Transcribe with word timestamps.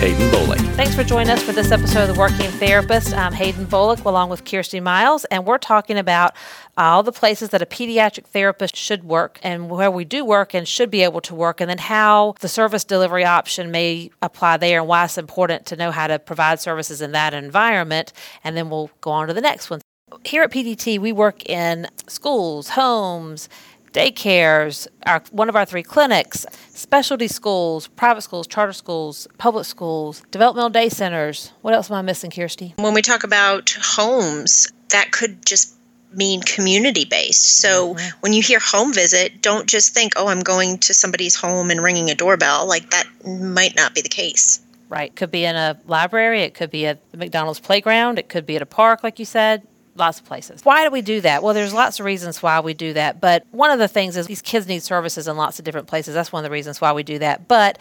Haden 0.00 0.30
Bolick. 0.30 0.74
Thanks 0.76 0.94
for 0.94 1.04
joining 1.04 1.28
us 1.28 1.42
for 1.42 1.52
this 1.52 1.70
episode 1.70 2.08
of 2.08 2.14
The 2.14 2.18
Working 2.18 2.50
Therapist. 2.52 3.12
I'm 3.12 3.34
Haden 3.34 3.66
Bolick 3.66 4.02
along 4.06 4.30
with 4.30 4.44
Kjirsti 4.44 4.82
Miles, 4.82 5.26
and 5.26 5.44
we're 5.44 5.58
talking 5.58 5.98
about 5.98 6.34
all 6.78 7.02
the 7.02 7.12
places 7.12 7.50
that 7.50 7.60
a 7.60 7.66
pediatric 7.66 8.24
therapist 8.24 8.74
should 8.74 9.04
work 9.04 9.38
and 9.42 9.68
where 9.68 9.90
we 9.90 10.06
do 10.06 10.24
work 10.24 10.54
and 10.54 10.66
should 10.66 10.90
be 10.90 11.02
able 11.02 11.20
to 11.20 11.34
work, 11.34 11.60
and 11.60 11.68
then 11.68 11.76
how 11.76 12.34
the 12.40 12.48
service 12.48 12.82
delivery 12.82 13.26
option 13.26 13.70
may 13.70 14.10
apply 14.22 14.56
there 14.56 14.78
and 14.78 14.88
why 14.88 15.04
it's 15.04 15.18
important 15.18 15.66
to 15.66 15.76
know 15.76 15.90
how 15.90 16.06
to 16.06 16.18
provide 16.18 16.60
services 16.60 17.02
in 17.02 17.12
that 17.12 17.34
environment. 17.34 18.14
And 18.42 18.56
then 18.56 18.70
we'll 18.70 18.90
go 19.02 19.10
on 19.10 19.28
to 19.28 19.34
the 19.34 19.42
next 19.42 19.68
one. 19.68 19.82
Here 20.24 20.42
at 20.42 20.50
PDT, 20.50 20.98
we 20.98 21.12
work 21.12 21.44
in 21.46 21.86
schools, 22.06 22.70
homes, 22.70 23.50
daycares, 23.92 24.86
our, 25.06 25.22
one 25.30 25.48
of 25.48 25.56
our 25.56 25.64
three 25.64 25.82
clinics, 25.82 26.46
specialty 26.68 27.28
schools, 27.28 27.88
private 27.88 28.22
schools, 28.22 28.46
charter 28.46 28.72
schools, 28.72 29.26
public 29.38 29.64
schools, 29.64 30.22
developmental 30.30 30.70
day 30.70 30.88
centers. 30.88 31.52
What 31.62 31.74
else 31.74 31.90
am 31.90 31.96
I 31.96 32.02
missing, 32.02 32.30
Kjirsti? 32.30 32.78
When 32.78 32.94
we 32.94 33.02
talk 33.02 33.24
about 33.24 33.70
homes, 33.80 34.72
that 34.90 35.10
could 35.12 35.44
just 35.44 35.74
mean 36.12 36.42
community 36.42 37.04
based. 37.04 37.58
So 37.58 37.94
mm-hmm. 37.94 38.18
when 38.20 38.32
you 38.32 38.42
hear 38.42 38.58
home 38.60 38.92
visit, 38.92 39.42
don't 39.42 39.68
just 39.68 39.94
think, 39.94 40.14
oh, 40.16 40.28
I'm 40.28 40.40
going 40.40 40.78
to 40.78 40.94
somebody's 40.94 41.36
home 41.36 41.70
and 41.70 41.82
ringing 41.82 42.10
a 42.10 42.14
doorbell. 42.14 42.66
Like 42.66 42.90
that 42.90 43.06
might 43.24 43.76
not 43.76 43.94
be 43.94 44.02
the 44.02 44.08
case. 44.08 44.60
Right. 44.88 45.14
Could 45.14 45.30
be 45.30 45.44
in 45.44 45.54
a 45.54 45.78
library. 45.86 46.42
It 46.42 46.54
could 46.54 46.70
be 46.70 46.84
at 46.86 47.12
the 47.12 47.16
McDonald's 47.16 47.60
playground. 47.60 48.18
It 48.18 48.28
could 48.28 48.44
be 48.44 48.56
at 48.56 48.62
a 48.62 48.66
park, 48.66 49.04
like 49.04 49.20
you 49.20 49.24
said 49.24 49.62
lots 49.96 50.20
of 50.20 50.24
places. 50.24 50.64
Why 50.64 50.84
do 50.84 50.90
we 50.90 51.02
do 51.02 51.20
that? 51.20 51.42
Well, 51.42 51.54
there's 51.54 51.74
lots 51.74 52.00
of 52.00 52.06
reasons 52.06 52.42
why 52.42 52.60
we 52.60 52.74
do 52.74 52.92
that. 52.94 53.20
But 53.20 53.44
one 53.50 53.70
of 53.70 53.78
the 53.78 53.88
things 53.88 54.16
is 54.16 54.26
these 54.26 54.42
kids 54.42 54.66
need 54.66 54.82
services 54.82 55.28
in 55.28 55.36
lots 55.36 55.58
of 55.58 55.64
different 55.64 55.88
places. 55.88 56.14
That's 56.14 56.32
one 56.32 56.44
of 56.44 56.48
the 56.48 56.52
reasons 56.52 56.80
why 56.80 56.92
we 56.92 57.02
do 57.02 57.18
that. 57.18 57.48
But 57.48 57.78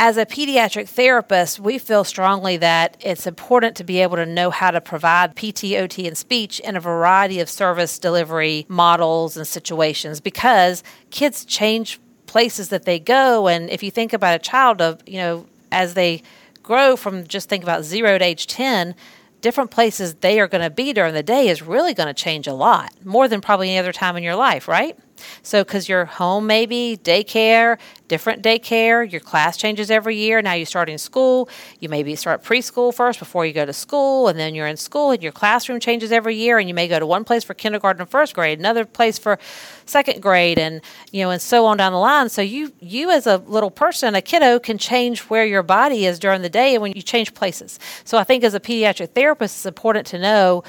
as 0.00 0.16
a 0.16 0.24
pediatric 0.24 0.88
therapist, 0.88 1.58
we 1.58 1.76
feel 1.78 2.04
strongly 2.04 2.56
that 2.58 2.96
it's 3.00 3.26
important 3.26 3.74
to 3.76 3.84
be 3.84 4.00
able 4.00 4.16
to 4.16 4.26
know 4.26 4.50
how 4.50 4.70
to 4.70 4.80
provide 4.80 5.34
PT, 5.34 5.74
OT, 5.74 6.06
and 6.06 6.16
speech 6.16 6.60
in 6.60 6.76
a 6.76 6.80
variety 6.80 7.40
of 7.40 7.48
service 7.48 7.98
delivery 7.98 8.64
models 8.68 9.36
and 9.36 9.46
situations 9.46 10.20
because 10.20 10.84
kids 11.10 11.44
change 11.44 11.98
places 12.26 12.68
that 12.68 12.84
they 12.84 13.00
go. 13.00 13.48
And 13.48 13.68
if 13.70 13.82
you 13.82 13.90
think 13.90 14.12
about 14.12 14.36
a 14.36 14.38
child 14.38 14.80
of, 14.80 15.02
you 15.04 15.18
know, 15.18 15.46
as 15.72 15.94
they 15.94 16.22
grow 16.62 16.94
from 16.94 17.26
just 17.26 17.48
think 17.48 17.64
about 17.64 17.82
zero 17.82 18.18
to 18.18 18.24
age 18.24 18.46
10, 18.46 18.94
different 19.40 19.70
places 19.70 20.14
they 20.14 20.40
are 20.40 20.48
going 20.48 20.62
to 20.62 20.70
be 20.70 20.92
during 20.92 21.14
the 21.14 21.22
day 21.22 21.48
is 21.48 21.62
really 21.62 21.94
going 21.94 22.08
to 22.08 22.14
change 22.14 22.46
a 22.46 22.52
lot, 22.52 22.92
more 23.04 23.28
than 23.28 23.40
probably 23.40 23.70
any 23.70 23.78
other 23.78 23.92
time 23.92 24.16
in 24.16 24.22
your 24.22 24.36
life, 24.36 24.68
right? 24.68 24.98
So, 25.42 25.64
because 25.64 25.88
your 25.88 26.04
home 26.04 26.46
maybe 26.46 26.98
daycare, 27.02 27.78
different 28.08 28.42
daycare, 28.42 29.10
your 29.10 29.20
class 29.20 29.56
changes 29.56 29.90
every 29.90 30.16
year. 30.16 30.40
Now 30.42 30.54
you're 30.54 30.66
starting 30.66 30.98
school. 30.98 31.48
You 31.80 31.88
maybe 31.88 32.16
start 32.16 32.42
preschool 32.42 32.92
first 32.92 33.18
before 33.18 33.46
you 33.46 33.52
go 33.52 33.66
to 33.66 33.72
school, 33.72 34.28
and 34.28 34.38
then 34.38 34.54
you're 34.54 34.66
in 34.66 34.76
school, 34.76 35.10
and 35.10 35.22
your 35.22 35.32
classroom 35.32 35.80
changes 35.80 36.10
every 36.10 36.34
year. 36.34 36.58
And 36.58 36.68
you 36.68 36.74
may 36.74 36.88
go 36.88 36.98
to 36.98 37.06
one 37.06 37.24
place 37.24 37.44
for 37.44 37.54
kindergarten 37.54 38.00
and 38.00 38.10
first 38.10 38.34
grade, 38.34 38.58
another 38.58 38.84
place 38.84 39.18
for 39.18 39.38
second 39.86 40.22
grade, 40.22 40.58
and 40.58 40.80
you 41.12 41.22
know, 41.22 41.30
and 41.30 41.40
so 41.40 41.66
on 41.66 41.76
down 41.76 41.92
the 41.92 41.98
line. 41.98 42.28
So 42.28 42.42
you, 42.42 42.72
you 42.80 43.10
as 43.10 43.26
a 43.26 43.38
little 43.38 43.70
person, 43.70 44.14
a 44.14 44.22
kiddo, 44.22 44.58
can 44.58 44.78
change 44.78 45.20
where 45.22 45.44
your 45.44 45.62
body 45.62 46.06
is 46.06 46.18
during 46.18 46.42
the 46.42 46.48
day, 46.48 46.74
and 46.74 46.82
when 46.82 46.92
you 46.92 47.02
change 47.02 47.34
places. 47.34 47.78
So 48.04 48.18
I 48.18 48.24
think 48.24 48.44
as 48.44 48.54
a 48.54 48.60
pediatric 48.60 49.10
therapist, 49.10 49.56
it's 49.56 49.66
important 49.66 50.06
to 50.08 50.18
know 50.18 50.64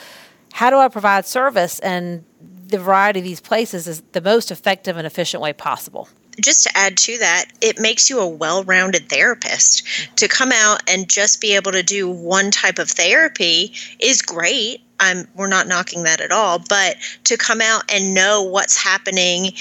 how 0.53 0.69
do 0.69 0.77
I 0.77 0.87
provide 0.87 1.25
service 1.25 1.79
and 1.79 2.23
the 2.67 2.77
variety 2.77 3.19
of 3.19 3.25
these 3.25 3.41
places 3.41 3.87
is 3.87 4.01
the 4.11 4.21
most 4.21 4.51
effective 4.51 4.97
and 4.97 5.07
efficient 5.07 5.41
way 5.41 5.53
possible 5.53 6.07
just 6.41 6.63
to 6.63 6.71
add 6.75 6.97
to 6.97 7.17
that, 7.17 7.45
it 7.61 7.79
makes 7.79 8.09
you 8.09 8.19
a 8.19 8.27
well 8.27 8.63
rounded 8.63 9.09
therapist. 9.09 9.85
To 10.17 10.27
come 10.27 10.51
out 10.51 10.81
and 10.89 11.09
just 11.09 11.41
be 11.41 11.55
able 11.55 11.71
to 11.71 11.83
do 11.83 12.09
one 12.09 12.51
type 12.51 12.79
of 12.79 12.89
therapy 12.89 13.73
is 13.99 14.21
great. 14.21 14.81
I'm, 14.99 15.27
we're 15.35 15.47
not 15.47 15.67
knocking 15.67 16.03
that 16.03 16.21
at 16.21 16.31
all, 16.31 16.59
but 16.59 16.97
to 17.25 17.37
come 17.37 17.61
out 17.61 17.91
and 17.91 18.13
know 18.13 18.43
what's 18.43 18.81
happening 18.81 19.51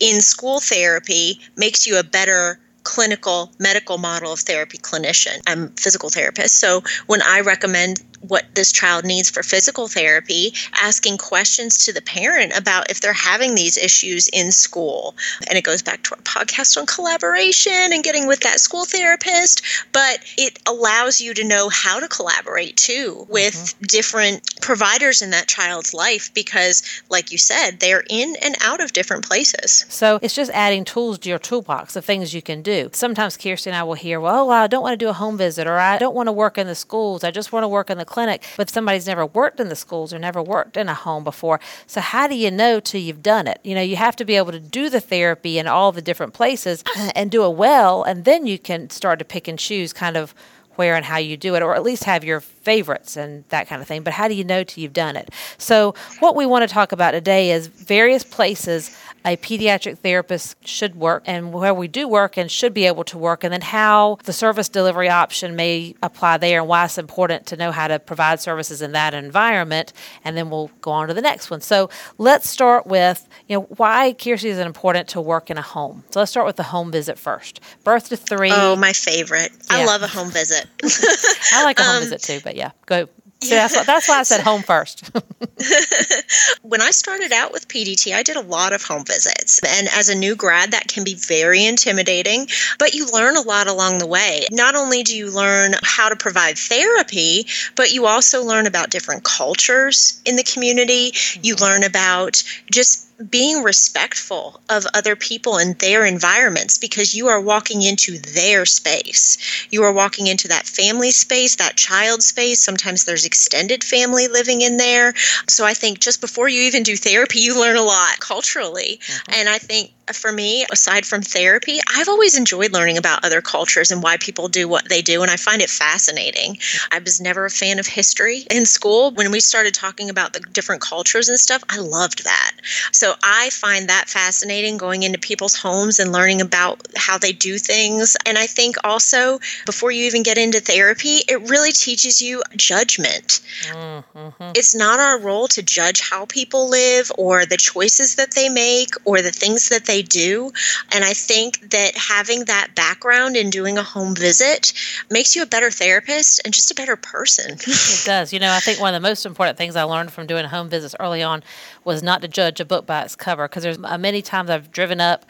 in 0.00 0.20
school 0.20 0.60
therapy 0.60 1.40
makes 1.56 1.86
you 1.86 1.98
a 1.98 2.04
better 2.04 2.58
clinical 2.84 3.50
medical 3.58 3.98
model 3.98 4.32
of 4.32 4.40
therapy 4.40 4.78
clinician. 4.78 5.40
I'm 5.46 5.64
a 5.64 5.68
physical 5.80 6.10
therapist. 6.10 6.60
So 6.60 6.82
when 7.06 7.22
I 7.22 7.40
recommend 7.40 8.02
what 8.28 8.46
this 8.54 8.72
child 8.72 9.04
needs 9.04 9.30
for 9.30 9.42
physical 9.42 9.88
therapy, 9.88 10.52
asking 10.80 11.18
questions 11.18 11.84
to 11.84 11.92
the 11.92 12.02
parent 12.02 12.56
about 12.56 12.90
if 12.90 13.00
they're 13.00 13.12
having 13.12 13.54
these 13.54 13.76
issues 13.76 14.28
in 14.28 14.50
school. 14.50 15.14
And 15.48 15.58
it 15.58 15.64
goes 15.64 15.82
back 15.82 16.02
to 16.04 16.14
our 16.14 16.22
podcast 16.22 16.76
on 16.76 16.86
collaboration 16.86 17.92
and 17.92 18.02
getting 18.02 18.26
with 18.26 18.40
that 18.40 18.60
school 18.60 18.84
therapist, 18.84 19.62
but 19.92 20.20
it 20.38 20.58
allows 20.66 21.20
you 21.20 21.34
to 21.34 21.44
know 21.44 21.68
how 21.68 22.00
to 22.00 22.08
collaborate 22.08 22.76
too 22.76 23.26
with 23.28 23.54
mm-hmm. 23.54 23.84
different 23.84 24.60
providers 24.60 25.22
in 25.22 25.30
that 25.30 25.48
child's 25.48 25.92
life 25.92 26.32
because, 26.34 26.82
like 27.10 27.30
you 27.30 27.38
said, 27.38 27.80
they're 27.80 28.04
in 28.08 28.36
and 28.42 28.56
out 28.62 28.82
of 28.82 28.92
different 28.92 29.26
places. 29.26 29.84
So 29.88 30.18
it's 30.22 30.34
just 30.34 30.50
adding 30.52 30.84
tools 30.84 31.18
to 31.20 31.28
your 31.28 31.38
toolbox 31.38 31.96
of 31.96 32.04
things 32.04 32.34
you 32.34 32.42
can 32.42 32.62
do. 32.62 32.73
Sometimes 32.92 33.36
Kjirsti 33.36 33.68
and 33.68 33.76
I 33.76 33.82
will 33.82 33.94
hear, 33.94 34.20
well, 34.20 34.48
oh, 34.48 34.50
I 34.50 34.66
don't 34.66 34.82
want 34.82 34.98
to 34.98 35.04
do 35.04 35.08
a 35.08 35.12
home 35.12 35.36
visit 35.36 35.66
or 35.66 35.78
I 35.78 35.98
don't 35.98 36.14
want 36.14 36.26
to 36.28 36.32
work 36.32 36.58
in 36.58 36.66
the 36.66 36.74
schools. 36.74 37.24
I 37.24 37.30
just 37.30 37.52
want 37.52 37.64
to 37.64 37.68
work 37.68 37.90
in 37.90 37.98
the 37.98 38.04
clinic, 38.04 38.42
but 38.56 38.68
somebody's 38.70 39.06
never 39.06 39.26
worked 39.26 39.60
in 39.60 39.68
the 39.68 39.76
schools 39.76 40.12
or 40.12 40.18
never 40.18 40.42
worked 40.42 40.76
in 40.76 40.88
a 40.88 40.94
home 40.94 41.24
before. 41.24 41.60
So 41.86 42.00
how 42.00 42.26
do 42.26 42.34
you 42.34 42.50
know 42.50 42.80
till 42.80 43.00
you've 43.00 43.22
done 43.22 43.46
it? 43.46 43.60
You 43.62 43.74
know, 43.74 43.82
you 43.82 43.96
have 43.96 44.16
to 44.16 44.24
be 44.24 44.36
able 44.36 44.52
to 44.52 44.60
do 44.60 44.90
the 44.90 45.00
therapy 45.00 45.58
in 45.58 45.66
all 45.66 45.92
the 45.92 46.02
different 46.02 46.34
places 46.34 46.82
and 47.14 47.30
do 47.30 47.44
it 47.44 47.56
well, 47.56 48.02
and 48.02 48.24
then 48.24 48.46
you 48.46 48.58
can 48.58 48.90
start 48.90 49.18
to 49.20 49.24
pick 49.24 49.48
and 49.48 49.58
choose 49.58 49.92
kind 49.92 50.16
of 50.16 50.34
where 50.76 50.96
and 50.96 51.04
how 51.04 51.18
you 51.18 51.36
do 51.36 51.54
it, 51.54 51.62
or 51.62 51.74
at 51.74 51.82
least 51.82 52.04
have 52.04 52.24
your 52.24 52.40
favorites 52.40 53.16
and 53.16 53.44
that 53.48 53.68
kind 53.68 53.80
of 53.80 53.88
thing. 53.88 54.02
But 54.02 54.12
how 54.12 54.28
do 54.28 54.34
you 54.34 54.44
know 54.44 54.64
till 54.64 54.82
you've 54.82 54.92
done 54.92 55.16
it? 55.16 55.30
So, 55.58 55.94
what 56.20 56.34
we 56.36 56.46
want 56.46 56.68
to 56.68 56.72
talk 56.72 56.92
about 56.92 57.12
today 57.12 57.50
is 57.52 57.66
various 57.68 58.24
places 58.24 58.96
a 59.24 59.36
pediatric 59.36 59.98
therapist 59.98 60.56
should 60.66 60.94
work 60.94 61.22
and 61.26 61.52
where 61.52 61.72
we 61.72 61.88
do 61.88 62.06
work 62.06 62.36
and 62.36 62.50
should 62.50 62.74
be 62.74 62.86
able 62.86 63.04
to 63.04 63.16
work, 63.16 63.42
and 63.42 63.52
then 63.52 63.62
how 63.62 64.18
the 64.24 64.32
service 64.32 64.68
delivery 64.68 65.08
option 65.08 65.56
may 65.56 65.94
apply 66.02 66.36
there 66.36 66.60
and 66.60 66.68
why 66.68 66.84
it's 66.84 66.98
important 66.98 67.46
to 67.46 67.56
know 67.56 67.72
how 67.72 67.88
to 67.88 67.98
provide 67.98 68.40
services 68.40 68.82
in 68.82 68.92
that 68.92 69.14
environment. 69.14 69.92
And 70.24 70.36
then 70.36 70.50
we'll 70.50 70.70
go 70.80 70.90
on 70.90 71.08
to 71.08 71.14
the 71.14 71.22
next 71.22 71.50
one. 71.50 71.60
So, 71.60 71.88
let's 72.18 72.48
start 72.48 72.86
with 72.86 73.26
you 73.48 73.56
know 73.56 73.62
why 73.76 74.14
Kjirsti 74.18 74.46
is 74.46 74.58
important 74.58 75.08
to 75.08 75.20
work 75.20 75.50
in 75.50 75.56
a 75.56 75.62
home. 75.62 76.04
So, 76.10 76.20
let's 76.20 76.30
start 76.30 76.46
with 76.46 76.56
the 76.56 76.64
home 76.64 76.92
visit 76.92 77.18
first. 77.18 77.60
Birth 77.82 78.10
to 78.10 78.16
three. 78.16 78.50
Oh, 78.52 78.76
my 78.76 78.92
favorite. 78.92 79.52
Yeah. 79.70 79.78
I 79.78 79.84
love 79.86 80.02
a 80.02 80.08
home 80.08 80.30
visit. 80.30 80.66
I 81.52 81.64
like 81.64 81.78
a 81.78 81.82
home 81.82 81.96
um, 81.96 82.02
visit 82.02 82.22
too, 82.22 82.40
but 82.44 82.56
yeah, 82.56 82.72
go 82.86 83.08
so 83.44 83.54
that's, 83.54 83.76
why, 83.76 83.84
that's 83.84 84.08
why 84.08 84.18
I 84.20 84.22
said 84.22 84.40
home 84.40 84.62
first. 84.62 85.10
when 86.62 86.80
I 86.80 86.90
started 86.90 87.32
out 87.32 87.52
with 87.52 87.68
PDT, 87.68 88.14
I 88.14 88.22
did 88.22 88.36
a 88.36 88.40
lot 88.40 88.72
of 88.72 88.82
home 88.82 89.04
visits. 89.04 89.60
And 89.66 89.88
as 89.88 90.08
a 90.08 90.14
new 90.14 90.34
grad, 90.34 90.72
that 90.72 90.88
can 90.88 91.04
be 91.04 91.14
very 91.14 91.64
intimidating, 91.64 92.48
but 92.78 92.94
you 92.94 93.06
learn 93.12 93.36
a 93.36 93.42
lot 93.42 93.66
along 93.66 93.98
the 93.98 94.06
way. 94.06 94.46
Not 94.50 94.74
only 94.74 95.02
do 95.02 95.16
you 95.16 95.30
learn 95.30 95.74
how 95.82 96.08
to 96.08 96.16
provide 96.16 96.58
therapy, 96.58 97.46
but 97.76 97.92
you 97.92 98.06
also 98.06 98.42
learn 98.42 98.66
about 98.66 98.90
different 98.90 99.24
cultures 99.24 100.20
in 100.24 100.36
the 100.36 100.42
community. 100.42 101.12
You 101.42 101.56
learn 101.56 101.84
about 101.84 102.42
just 102.70 103.08
being 103.30 103.62
respectful 103.62 104.60
of 104.68 104.86
other 104.92 105.14
people 105.14 105.56
and 105.56 105.78
their 105.78 106.04
environments 106.04 106.78
because 106.78 107.14
you 107.14 107.28
are 107.28 107.40
walking 107.40 107.82
into 107.82 108.18
their 108.18 108.66
space. 108.66 109.38
You 109.70 109.84
are 109.84 109.92
walking 109.92 110.26
into 110.26 110.48
that 110.48 110.66
family 110.66 111.10
space, 111.10 111.56
that 111.56 111.76
child 111.76 112.22
space. 112.22 112.60
Sometimes 112.60 113.04
there's 113.04 113.24
extended 113.24 113.84
family 113.84 114.26
living 114.28 114.62
in 114.62 114.78
there. 114.78 115.14
So 115.48 115.64
I 115.64 115.74
think 115.74 116.00
just 116.00 116.20
before 116.20 116.48
you 116.48 116.62
even 116.62 116.82
do 116.82 116.96
therapy, 116.96 117.40
you 117.40 117.58
learn 117.58 117.76
a 117.76 117.82
lot 117.82 118.18
culturally. 118.20 119.00
Mm-hmm. 119.02 119.32
And 119.34 119.48
I 119.48 119.58
think 119.58 119.92
for 120.12 120.32
me, 120.32 120.66
aside 120.70 121.06
from 121.06 121.22
therapy, 121.22 121.80
I've 121.94 122.08
always 122.08 122.36
enjoyed 122.36 122.72
learning 122.72 122.98
about 122.98 123.24
other 123.24 123.40
cultures 123.40 123.90
and 123.90 124.02
why 124.02 124.16
people 124.18 124.48
do 124.48 124.68
what 124.68 124.88
they 124.88 125.02
do. 125.02 125.22
And 125.22 125.30
I 125.30 125.36
find 125.36 125.62
it 125.62 125.70
fascinating. 125.70 126.58
I 126.90 126.98
was 126.98 127.20
never 127.20 127.44
a 127.44 127.50
fan 127.50 127.78
of 127.78 127.86
history 127.86 128.44
in 128.50 128.66
school. 128.66 129.12
When 129.12 129.30
we 129.30 129.40
started 129.40 129.74
talking 129.74 130.10
about 130.10 130.32
the 130.32 130.40
different 130.40 130.82
cultures 130.82 131.28
and 131.28 131.38
stuff, 131.38 131.64
I 131.68 131.78
loved 131.78 132.24
that. 132.24 132.52
So 132.92 133.14
I 133.22 133.50
find 133.50 133.88
that 133.88 134.08
fascinating 134.08 134.76
going 134.76 135.02
into 135.02 135.18
people's 135.18 135.54
homes 135.54 135.98
and 135.98 136.12
learning 136.12 136.40
about 136.40 136.86
how 136.96 137.18
they 137.18 137.32
do 137.32 137.58
things. 137.58 138.16
And 138.26 138.36
I 138.36 138.46
think 138.46 138.76
also 138.84 139.38
before 139.66 139.90
you 139.90 140.04
even 140.04 140.22
get 140.22 140.38
into 140.38 140.60
therapy, 140.60 141.20
it 141.28 141.48
really 141.48 141.72
teaches 141.72 142.20
you 142.20 142.42
judgment. 142.56 143.40
Mm-hmm. 143.68 144.52
It's 144.54 144.74
not 144.74 145.00
our 145.00 145.18
role 145.18 145.48
to 145.48 145.62
judge 145.62 146.00
how 146.00 146.26
people 146.26 146.68
live 146.68 147.10
or 147.16 147.46
the 147.46 147.56
choices 147.56 148.16
that 148.16 148.32
they 148.32 148.48
make 148.48 148.94
or 149.04 149.22
the 149.22 149.32
things 149.32 149.68
that 149.68 149.86
they 149.86 149.93
do. 150.02 150.52
And 150.92 151.04
I 151.04 151.12
think 151.12 151.70
that 151.70 151.96
having 151.96 152.44
that 152.46 152.74
background 152.74 153.36
in 153.36 153.50
doing 153.50 153.78
a 153.78 153.82
home 153.82 154.14
visit 154.14 154.72
makes 155.10 155.34
you 155.34 155.42
a 155.42 155.46
better 155.46 155.70
therapist 155.70 156.40
and 156.44 156.52
just 156.52 156.70
a 156.70 156.74
better 156.74 156.96
person. 156.96 157.52
it 157.52 158.02
does. 158.04 158.32
You 158.32 158.40
know, 158.40 158.52
I 158.52 158.60
think 158.60 158.80
one 158.80 158.94
of 158.94 159.02
the 159.02 159.08
most 159.08 159.26
important 159.26 159.58
things 159.58 159.76
I 159.76 159.84
learned 159.84 160.12
from 160.12 160.26
doing 160.26 160.44
home 160.44 160.68
visits 160.68 160.94
early 161.00 161.22
on 161.22 161.42
was 161.84 162.02
not 162.02 162.22
to 162.22 162.28
judge 162.28 162.60
a 162.60 162.64
book 162.64 162.86
by 162.86 163.02
its 163.02 163.16
cover 163.16 163.48
because 163.48 163.62
there's 163.62 163.78
uh, 163.82 163.98
many 163.98 164.22
times 164.22 164.50
I've 164.50 164.70
driven 164.70 165.00
up 165.00 165.26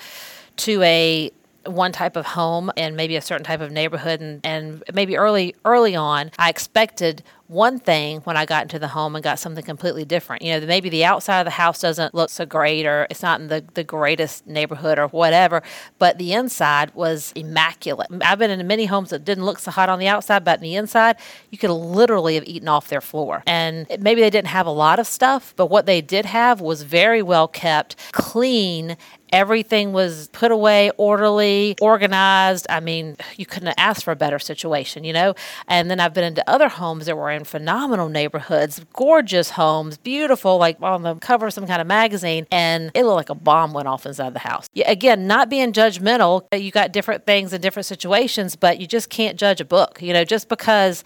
to 0.56 0.82
a 0.82 1.32
one 1.66 1.92
type 1.92 2.16
of 2.16 2.26
home 2.26 2.70
and 2.76 2.96
maybe 2.96 3.16
a 3.16 3.22
certain 3.22 3.44
type 3.44 3.60
of 3.60 3.70
neighborhood 3.70 4.20
and, 4.20 4.40
and 4.44 4.82
maybe 4.92 5.16
early 5.16 5.54
early 5.64 5.96
on 5.96 6.30
I 6.38 6.50
expected 6.50 7.22
one 7.46 7.78
thing 7.78 8.20
when 8.20 8.36
I 8.36 8.46
got 8.46 8.62
into 8.62 8.78
the 8.78 8.88
home 8.88 9.14
and 9.14 9.22
got 9.22 9.38
something 9.38 9.64
completely 9.64 10.04
different. 10.04 10.42
You 10.42 10.58
know, 10.58 10.66
maybe 10.66 10.88
the 10.88 11.04
outside 11.04 11.40
of 11.40 11.44
the 11.44 11.50
house 11.50 11.80
doesn't 11.80 12.14
look 12.14 12.30
so 12.30 12.46
great 12.46 12.86
or 12.86 13.06
it's 13.10 13.22
not 13.22 13.40
in 13.40 13.48
the, 13.48 13.64
the 13.74 13.84
greatest 13.84 14.46
neighborhood 14.46 14.98
or 14.98 15.08
whatever, 15.08 15.62
but 15.98 16.16
the 16.18 16.32
inside 16.32 16.94
was 16.94 17.32
immaculate. 17.36 18.08
I've 18.22 18.38
been 18.38 18.50
in 18.50 18.66
many 18.66 18.86
homes 18.86 19.10
that 19.10 19.24
didn't 19.24 19.44
look 19.44 19.58
so 19.58 19.70
hot 19.70 19.88
on 19.88 19.98
the 19.98 20.08
outside, 20.08 20.44
but 20.44 20.58
on 20.58 20.62
the 20.62 20.74
inside, 20.74 21.16
you 21.50 21.58
could 21.58 21.70
literally 21.70 22.36
have 22.36 22.44
eaten 22.46 22.68
off 22.68 22.88
their 22.88 23.02
floor. 23.02 23.42
And 23.46 23.86
maybe 24.00 24.22
they 24.22 24.30
didn't 24.30 24.48
have 24.48 24.66
a 24.66 24.70
lot 24.70 24.98
of 24.98 25.06
stuff, 25.06 25.52
but 25.56 25.66
what 25.66 25.86
they 25.86 26.00
did 26.00 26.24
have 26.24 26.60
was 26.60 26.82
very 26.82 27.22
well 27.22 27.48
kept, 27.48 27.96
clean, 28.12 28.96
Everything 29.34 29.92
was 29.92 30.28
put 30.28 30.52
away, 30.52 30.92
orderly, 30.96 31.74
organized. 31.80 32.68
I 32.70 32.78
mean, 32.78 33.16
you 33.36 33.46
couldn't 33.46 33.66
have 33.66 33.74
asked 33.78 34.04
for 34.04 34.12
a 34.12 34.16
better 34.16 34.38
situation, 34.38 35.02
you 35.02 35.12
know? 35.12 35.34
And 35.66 35.90
then 35.90 35.98
I've 35.98 36.14
been 36.14 36.22
into 36.22 36.48
other 36.48 36.68
homes 36.68 37.06
that 37.06 37.16
were 37.16 37.32
in 37.34 37.44
phenomenal 37.44 38.08
neighborhoods, 38.08 38.84
gorgeous 38.92 39.50
homes, 39.50 39.96
beautiful, 39.98 40.58
like 40.58 40.80
on 40.82 41.02
the 41.02 41.14
cover 41.16 41.46
of 41.46 41.52
some 41.52 41.66
kind 41.66 41.80
of 41.80 41.86
magazine, 41.86 42.46
and 42.50 42.90
it 42.94 43.04
looked 43.04 43.16
like 43.16 43.30
a 43.30 43.34
bomb 43.34 43.72
went 43.72 43.88
off 43.88 44.06
inside 44.06 44.34
the 44.34 44.40
house. 44.40 44.68
Again, 44.86 45.26
not 45.26 45.48
being 45.48 45.72
judgmental, 45.72 46.46
uh, 46.52 46.56
you 46.56 46.70
got 46.70 46.92
different 46.92 47.26
things 47.26 47.52
in 47.52 47.60
different 47.60 47.86
situations, 47.86 48.56
but 48.56 48.78
you 48.80 48.86
just 48.86 49.10
can't 49.10 49.38
judge 49.38 49.60
a 49.60 49.64
book, 49.64 50.00
you 50.00 50.12
know, 50.12 50.24
just 50.24 50.48
because 50.48 51.04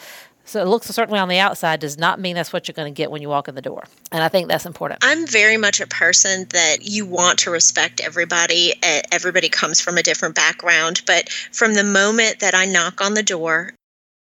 so 0.48 0.62
it 0.62 0.66
looks 0.66 0.86
certainly 0.86 1.20
on 1.20 1.28
the 1.28 1.38
outside 1.38 1.78
does 1.80 1.98
not 1.98 2.18
mean 2.18 2.34
that's 2.34 2.54
what 2.54 2.66
you're 2.66 2.72
going 2.72 2.92
to 2.92 2.96
get 2.96 3.10
when 3.10 3.20
you 3.20 3.28
walk 3.28 3.48
in 3.48 3.54
the 3.54 3.60
door. 3.60 3.84
And 4.10 4.22
I 4.22 4.28
think 4.28 4.48
that's 4.48 4.64
important. 4.64 5.00
I'm 5.04 5.26
very 5.26 5.58
much 5.58 5.80
a 5.82 5.86
person 5.86 6.46
that 6.50 6.78
you 6.80 7.04
want 7.04 7.40
to 7.40 7.50
respect 7.50 8.00
everybody. 8.00 8.72
Eh, 8.82 9.02
everybody 9.12 9.50
comes 9.50 9.78
from 9.78 9.98
a 9.98 10.02
different 10.02 10.34
background. 10.34 11.02
But 11.06 11.28
from 11.28 11.74
the 11.74 11.84
moment 11.84 12.40
that 12.40 12.54
I 12.54 12.64
knock 12.64 13.02
on 13.02 13.12
the 13.12 13.22
door, 13.22 13.74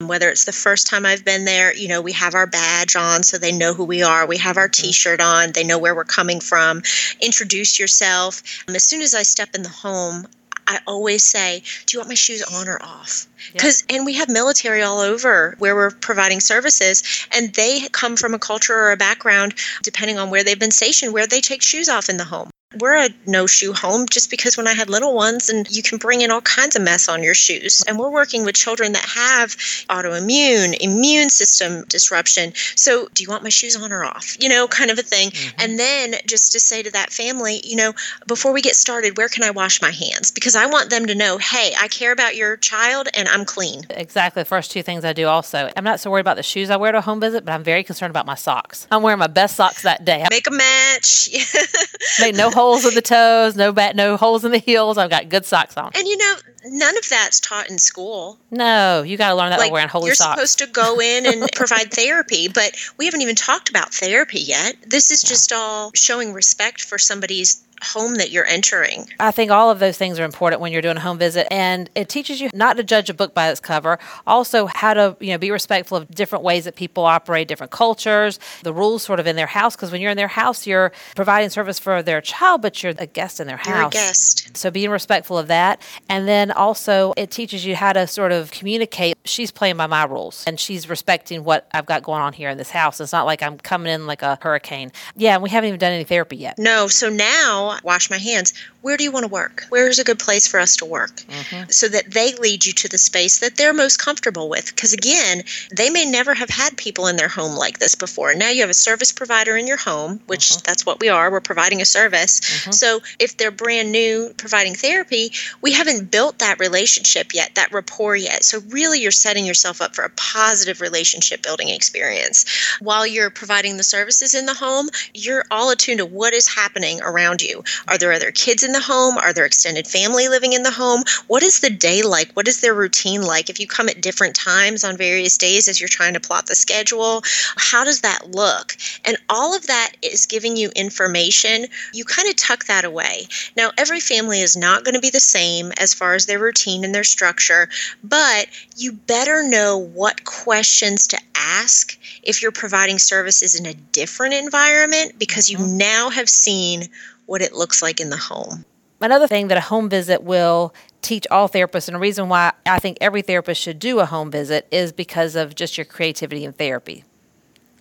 whether 0.08 0.30
it's 0.30 0.46
the 0.46 0.52
first 0.52 0.88
time 0.88 1.06
I've 1.06 1.26
been 1.26 1.46
there, 1.46 1.76
you 1.76 1.88
know, 1.88 2.02
we 2.02 2.12
have 2.14 2.36
our 2.36 2.48
badge 2.48 2.96
on 2.96 3.24
so 3.24 3.38
they 3.38 3.52
know 3.52 3.74
who 3.74 3.84
we 3.84 4.04
are. 4.04 4.26
We 4.26 4.38
have 4.38 4.58
our 4.58 4.70
mm-hmm. 4.70 4.84
t 4.84 4.92
shirt 4.92 5.22
on, 5.22 5.52
they 5.52 5.64
know 5.64 5.78
where 5.78 5.96
we're 5.96 6.04
coming 6.04 6.40
from. 6.40 6.82
Introduce 7.22 7.80
yourself. 7.80 8.44
As 8.68 8.84
soon 8.84 9.02
as 9.02 9.14
I 9.14 9.24
step 9.24 9.56
in 9.56 9.64
the 9.64 9.70
home, 9.70 10.28
I 10.66 10.80
always 10.88 11.24
say, 11.24 11.64
Do 11.86 11.96
you 11.96 12.00
want 12.00 12.10
my 12.10 12.16
shoes 12.16 12.42
on 12.42 12.68
or 12.68 12.82
off? 12.82 13.28
Because, 13.52 13.84
and 13.90 14.06
we 14.06 14.14
have 14.14 14.30
military 14.30 14.82
all 14.82 15.00
over 15.00 15.56
where 15.60 15.76
we're 15.76 15.92
providing 15.92 16.40
services, 16.40 17.04
and 17.32 17.54
they 17.54 17.88
come 17.90 18.16
from 18.16 18.34
a 18.34 18.40
culture 18.40 18.74
or 18.74 18.92
a 18.92 18.98
background, 18.98 19.56
depending 19.82 20.18
on 20.18 20.30
where 20.30 20.44
they've 20.44 20.60
been 20.60 20.72
stationed, 20.72 21.14
where 21.14 21.28
they 21.28 21.42
take 21.42 21.62
shoes 21.62 21.90
off 21.90 22.10
in 22.10 22.18
the 22.18 22.24
home 22.24 22.50
we're 22.80 23.06
a 23.06 23.10
no 23.26 23.48
shoe 23.48 23.74
home 23.74 24.06
just 24.10 24.30
because 24.30 24.58
when 24.58 24.68
I 24.68 24.74
had 24.74 24.90
little 24.90 25.14
ones, 25.14 25.50
and 25.50 25.70
you 25.70 25.84
can 25.84 25.98
bring 25.98 26.22
in 26.22 26.32
all 26.32 26.42
kinds 26.42 26.76
of 26.76 26.82
mess 26.82 27.08
on 27.10 27.24
your 27.24 27.34
shoes. 27.34 27.84
And 27.88 27.98
we're 27.98 28.12
working 28.12 28.46
with 28.46 28.56
children 28.56 28.94
that 28.94 29.06
have 29.06 29.52
autoimmune, 29.90 30.78
immune 30.80 31.30
system 31.30 31.84
disruption. 31.88 32.54
So, 32.76 33.08
do 33.14 33.24
you 33.24 33.30
want 33.30 33.44
my 33.44 33.50
shoes 33.50 33.76
on 33.76 33.92
or 33.92 34.04
off? 34.04 34.38
You 34.40 34.50
know, 34.50 34.68
kind 34.68 34.92
of 34.92 35.00
a 35.00 35.04
thing. 35.04 35.32
Mm-hmm. 35.32 35.62
And 35.62 35.80
then 35.80 36.16
just 36.26 36.52
to 36.54 36.60
say 36.60 36.84
to 36.84 36.92
that 36.92 37.12
family, 37.12 37.62
you 37.64 37.76
know, 37.76 37.94
before 38.28 38.54
we 38.54 38.62
get 38.62 38.76
started, 38.76 39.18
where 39.18 39.30
can 39.30 39.44
I 39.44 39.52
wash 39.52 39.82
my 39.82 39.92
hands? 39.92 40.32
Because 40.32 40.56
I 40.56 40.66
want 40.66 40.90
them 40.90 41.06
to 41.08 41.16
know, 41.16 41.38
hey, 41.38 41.74
I 41.80 41.88
care 41.88 42.12
about 42.12 42.36
your 42.36 42.58
child 42.58 43.08
and 43.16 43.28
I'm 43.28 43.46
clean. 43.46 43.84
Exactly. 43.90 44.42
The 44.42 44.46
first 44.46 44.72
two 44.72 44.84
things 44.84 45.06
I 45.06 45.14
do 45.14 45.28
also. 45.28 45.72
I'm 45.76 45.84
not 45.84 46.00
so 46.00 46.10
worried 46.12 46.22
about 46.22 46.38
the 46.38 46.44
shoes 46.44 46.70
I 46.70 46.78
wear 46.78 46.92
to 46.92 46.98
a 47.00 47.02
home 47.02 47.20
visit, 47.20 47.46
but 47.46 47.52
I'm 47.52 47.64
very 47.64 47.84
concerned 47.84 48.12
about 48.12 48.26
my 48.26 48.36
socks. 48.36 48.88
I'm 48.92 49.02
wearing 49.02 49.20
my 49.20 49.28
best 49.28 49.56
socks 49.56 49.84
that 49.84 50.06
day. 50.06 50.26
Make 50.30 50.48
a 50.48 50.52
match. 50.52 51.30
Make 52.20 52.36
no 52.36 52.50
holes 52.64 52.86
in 52.86 52.96
the 52.96 53.02
toes, 53.02 53.56
no 53.56 53.72
bat, 53.72 53.96
no 53.96 54.18
holes 54.18 54.46
in 54.46 54.52
the 54.52 54.58
heels. 54.58 54.98
I've 54.98 55.10
got 55.10 55.30
good 55.30 55.46
socks 55.46 55.78
on. 55.78 55.92
And 55.96 56.08
you 56.08 56.18
know, 56.18 56.36
none 56.66 56.98
of 56.98 57.08
that's 57.10 57.40
taught 57.40 57.70
in 57.70 57.78
school. 57.78 58.38
No, 58.52 59.04
you 59.04 59.18
got 59.18 59.30
to 59.30 59.36
learn 59.36 59.50
that 59.50 59.60
like, 59.60 59.70
by 59.70 59.74
wearing 59.74 59.90
holy 59.90 60.08
you're 60.08 60.16
socks. 60.16 60.38
You're 60.38 60.46
supposed 60.48 60.76
to 60.76 60.82
go 60.82 61.00
in 61.02 61.26
and 61.26 61.52
provide 61.56 61.92
therapy, 61.92 62.48
but 62.48 62.76
we 62.98 63.06
haven't 63.06 63.22
even 63.22 63.36
talked 63.36 63.70
about 63.70 63.94
therapy 63.94 64.40
yet. 64.40 64.76
This 64.86 65.12
is 65.12 65.22
just 65.22 65.52
all 65.52 65.92
showing 65.94 66.34
respect 66.34 66.82
for 66.82 66.98
somebody's 66.98 67.64
home 67.84 68.16
that 68.16 68.32
you're 68.32 68.46
entering. 68.46 69.08
I 69.20 69.32
think 69.32 69.52
all 69.52 69.70
of 69.70 69.80
those 69.80 69.98
things 69.98 70.20
are 70.20 70.24
important 70.24 70.62
when 70.62 70.72
you're 70.72 70.82
doing 70.82 70.98
a 70.98 71.02
home 71.02 71.18
visit 71.18 71.48
and 71.52 71.90
it 71.96 72.10
teaches 72.10 72.42
you 72.42 72.50
not 72.54 72.78
to 72.78 72.84
judge 72.84 73.10
a 73.10 73.14
book 73.14 73.34
by 73.34 73.50
its 73.50 73.60
cover, 73.60 74.00
also 74.26 74.68
how 74.68 74.94
to, 74.94 75.16
you 75.20 75.32
know, 75.32 75.38
be 75.38 75.52
respectful 75.52 75.98
of 75.98 76.10
different 76.10 76.44
ways 76.44 76.66
that 76.66 76.76
people 76.76 77.06
operate, 77.06 77.48
different 77.48 77.72
cultures, 77.72 78.40
the 78.64 78.74
rules 78.74 79.04
sort 79.04 79.20
of 79.20 79.28
in 79.28 79.36
their 79.36 79.48
house 79.48 79.76
because 79.76 79.92
when 79.92 80.02
you're 80.02 80.12
in 80.12 80.18
their 80.18 80.28
house, 80.28 80.66
you're 80.66 80.92
providing 81.16 81.50
service 81.50 81.80
for 81.80 82.02
their 82.02 82.22
child, 82.22 82.62
but 82.62 82.82
you're 82.82 82.94
a 82.98 83.06
guest 83.06 83.40
in 83.40 83.48
their 83.48 83.58
house. 83.58 83.68
You're 83.68 83.88
a 83.88 83.90
guest. 83.90 84.58
So 84.58 84.72
being 84.72 84.90
respectful 84.90 85.38
of 85.38 85.48
that 85.48 85.82
and 86.10 86.28
then 86.28 86.52
also 86.52 87.14
it 87.18 87.32
teaches 87.32 87.66
you 87.66 87.76
how 87.76 87.94
to 87.94 88.08
sort 88.08 88.32
of 88.32 88.52
communicate 88.52 89.18
she's 89.26 89.52
playing 89.52 89.78
by 89.78 89.88
my 89.88 90.04
rules 90.06 90.44
and 90.48 90.60
she's 90.60 90.90
respecting 90.90 91.44
what 91.44 91.68
I've 91.74 91.86
got 91.86 92.04
going 92.04 92.22
on 92.22 92.34
here 92.34 92.50
in 92.50 92.58
this 92.58 92.70
house. 92.70 93.00
It's 93.00 93.12
not 93.12 93.26
like 93.26 93.42
I'm 93.42 93.58
coming 93.58 93.92
in 93.92 94.08
like 94.08 94.22
a 94.22 94.38
hurricane. 94.42 94.92
Yeah, 95.16 95.36
and 95.36 95.44
we 95.44 95.50
haven't 95.50 95.70
even 95.70 95.80
done 95.80 95.94
any 95.94 96.04
therapy 96.04 96.38
yet. 96.38 96.58
No, 96.58 96.88
so 96.88 97.10
now 97.10 97.73
wash 97.84 98.10
my 98.10 98.18
hands. 98.18 98.54
Where 98.82 98.98
do 98.98 99.04
you 99.04 99.12
want 99.12 99.24
to 99.24 99.32
work? 99.32 99.66
Where 99.70 99.88
is 99.88 100.00
a 100.00 100.04
good 100.04 100.20
place 100.20 100.48
for 100.48 100.60
us 100.60 100.76
to 100.78 100.86
work? 100.86 101.16
Mm-hmm. 101.16 101.70
So 101.70 101.88
that 101.88 102.12
they 102.12 102.34
lead 102.36 102.66
you 102.66 102.74
to 102.74 102.90
the 102.90 102.98
space 102.98 103.40
that 103.40 103.56
they're 103.56 103.74
most 103.74 103.98
comfortable 103.98 104.50
with. 104.50 104.68
Because 104.76 104.94
again, 104.94 105.44
they 105.76 105.90
may 105.90 106.06
never 106.06 106.34
have 106.34 106.50
had 106.50 106.78
people 106.78 107.08
in 107.08 107.16
their 107.16 107.30
home 107.30 107.56
like 107.56 107.80
this 107.80 107.96
before. 107.96 108.36
Now 108.36 108.50
you 108.50 108.62
have 108.62 108.70
a 108.70 108.74
service 108.74 109.12
provider 109.12 109.56
in 109.56 109.68
your 109.68 109.78
home, 109.78 110.20
which 110.28 110.50
mm-hmm. 110.50 110.62
that's 110.66 110.86
what 110.86 111.00
we 111.00 111.10
are. 111.10 111.32
We're 111.32 111.42
providing 111.42 111.82
a 111.82 111.86
service. 111.86 112.42
Mm-hmm. 112.42 112.72
So 112.72 113.00
if 113.20 113.38
they're 113.38 113.52
brand 113.52 113.92
new 113.92 114.34
providing 114.38 114.76
therapy, 114.76 115.32
we 115.62 115.72
haven't 115.72 116.12
built 116.12 116.40
that 116.40 116.60
relationship 116.60 117.34
yet, 117.34 117.56
that 117.56 117.72
rapport 117.72 118.16
yet. 118.16 118.44
So 118.44 118.60
really, 118.70 119.00
you're 119.02 119.12
setting 119.12 119.46
yourself 119.46 119.82
up 119.82 119.96
for 119.96 120.04
a 120.04 120.10
positive 120.10 120.82
relationship 120.82 121.42
building 121.42 121.70
experience. 121.70 122.46
While 122.80 123.08
you're 123.08 123.30
providing 123.30 123.78
the 123.78 123.84
services 123.84 124.34
in 124.36 124.46
the 124.46 124.54
home, 124.54 124.90
you're 125.14 125.46
all 125.50 125.72
attuned 125.72 126.00
to 126.00 126.06
what 126.06 126.34
is 126.34 126.48
happening 126.48 127.02
around 127.02 127.42
you. 127.42 127.63
Are 127.88 127.98
there 127.98 128.12
other 128.12 128.32
kids 128.32 128.64
in 128.64 128.72
the 128.72 128.80
home? 128.80 129.18
Are 129.18 129.34
there 129.34 129.46
extended 129.46 129.88
family 129.88 130.28
living 130.28 130.54
in 130.54 130.64
the 130.64 130.72
home? 130.72 131.04
What 131.28 131.44
is 131.44 131.60
the 131.60 131.70
day 131.70 132.02
like? 132.02 132.32
What 132.34 132.48
is 132.48 132.62
their 132.62 132.74
routine 132.74 133.22
like? 133.22 133.50
If 133.50 133.60
you 133.60 133.68
come 133.68 133.90
at 133.90 134.02
different 134.02 134.36
times 134.36 134.84
on 134.84 134.98
various 134.98 135.38
days 135.38 135.68
as 135.68 135.80
you're 135.80 135.90
trying 135.90 136.14
to 136.14 136.20
plot 136.20 136.48
the 136.48 136.56
schedule, 136.56 137.24
how 137.56 137.84
does 137.84 138.02
that 138.02 138.32
look? 138.32 138.76
And 139.06 139.18
all 139.30 139.56
of 139.56 139.68
that 139.68 139.94
is 140.02 140.26
giving 140.26 140.58
you 140.58 140.72
information. 140.76 141.68
You 141.94 142.06
kind 142.06 142.30
of 142.30 142.36
tuck 142.36 142.66
that 142.66 142.86
away. 142.86 143.28
Now, 143.56 143.72
every 143.78 144.00
family 144.00 144.42
is 144.42 144.56
not 144.56 144.84
going 144.84 144.96
to 144.96 145.02
be 145.02 145.10
the 145.10 145.20
same 145.20 145.72
as 145.78 145.94
far 145.94 146.16
as 146.16 146.26
their 146.26 146.40
routine 146.40 146.84
and 146.84 146.94
their 146.94 147.04
structure, 147.04 147.70
but 148.04 148.48
you 148.78 148.94
better 148.94 149.44
know 149.44 149.78
what 149.78 150.24
questions 150.24 151.08
to 151.08 151.20
ask 151.36 151.98
if 152.24 152.42
you're 152.42 152.52
providing 152.52 153.00
services 153.00 153.60
in 153.60 153.66
a 153.66 153.74
different 153.74 154.34
environment 154.34 155.20
because 155.20 155.50
you 155.50 155.58
mm-hmm. 155.58 155.78
now 155.78 156.10
have 156.10 156.30
seen 156.30 156.90
what 157.26 157.42
it 157.42 157.54
looks 157.54 157.82
like 157.82 158.00
in 158.00 158.10
the 158.10 158.18
home. 158.18 158.66
Another 159.02 159.28
thing 159.28 159.50
that 159.50 159.58
a 159.58 159.62
home 159.62 159.90
visit 159.90 160.24
will 160.24 160.74
teach 161.02 161.28
all 161.30 161.50
therapists, 161.50 161.88
and 161.88 161.98
a 161.98 162.00
reason 162.00 162.30
why 162.30 162.54
I 162.66 162.80
think 162.80 162.98
every 163.02 163.22
therapist 163.22 163.62
should 163.62 163.80
do 163.80 164.00
a 164.00 164.06
home 164.06 164.32
visit 164.32 164.68
is 164.72 164.94
because 164.94 165.36
of 165.36 165.56
just 165.56 165.78
your 165.78 165.86
creativity 165.86 166.46
in 166.46 166.54
therapy. 166.54 167.04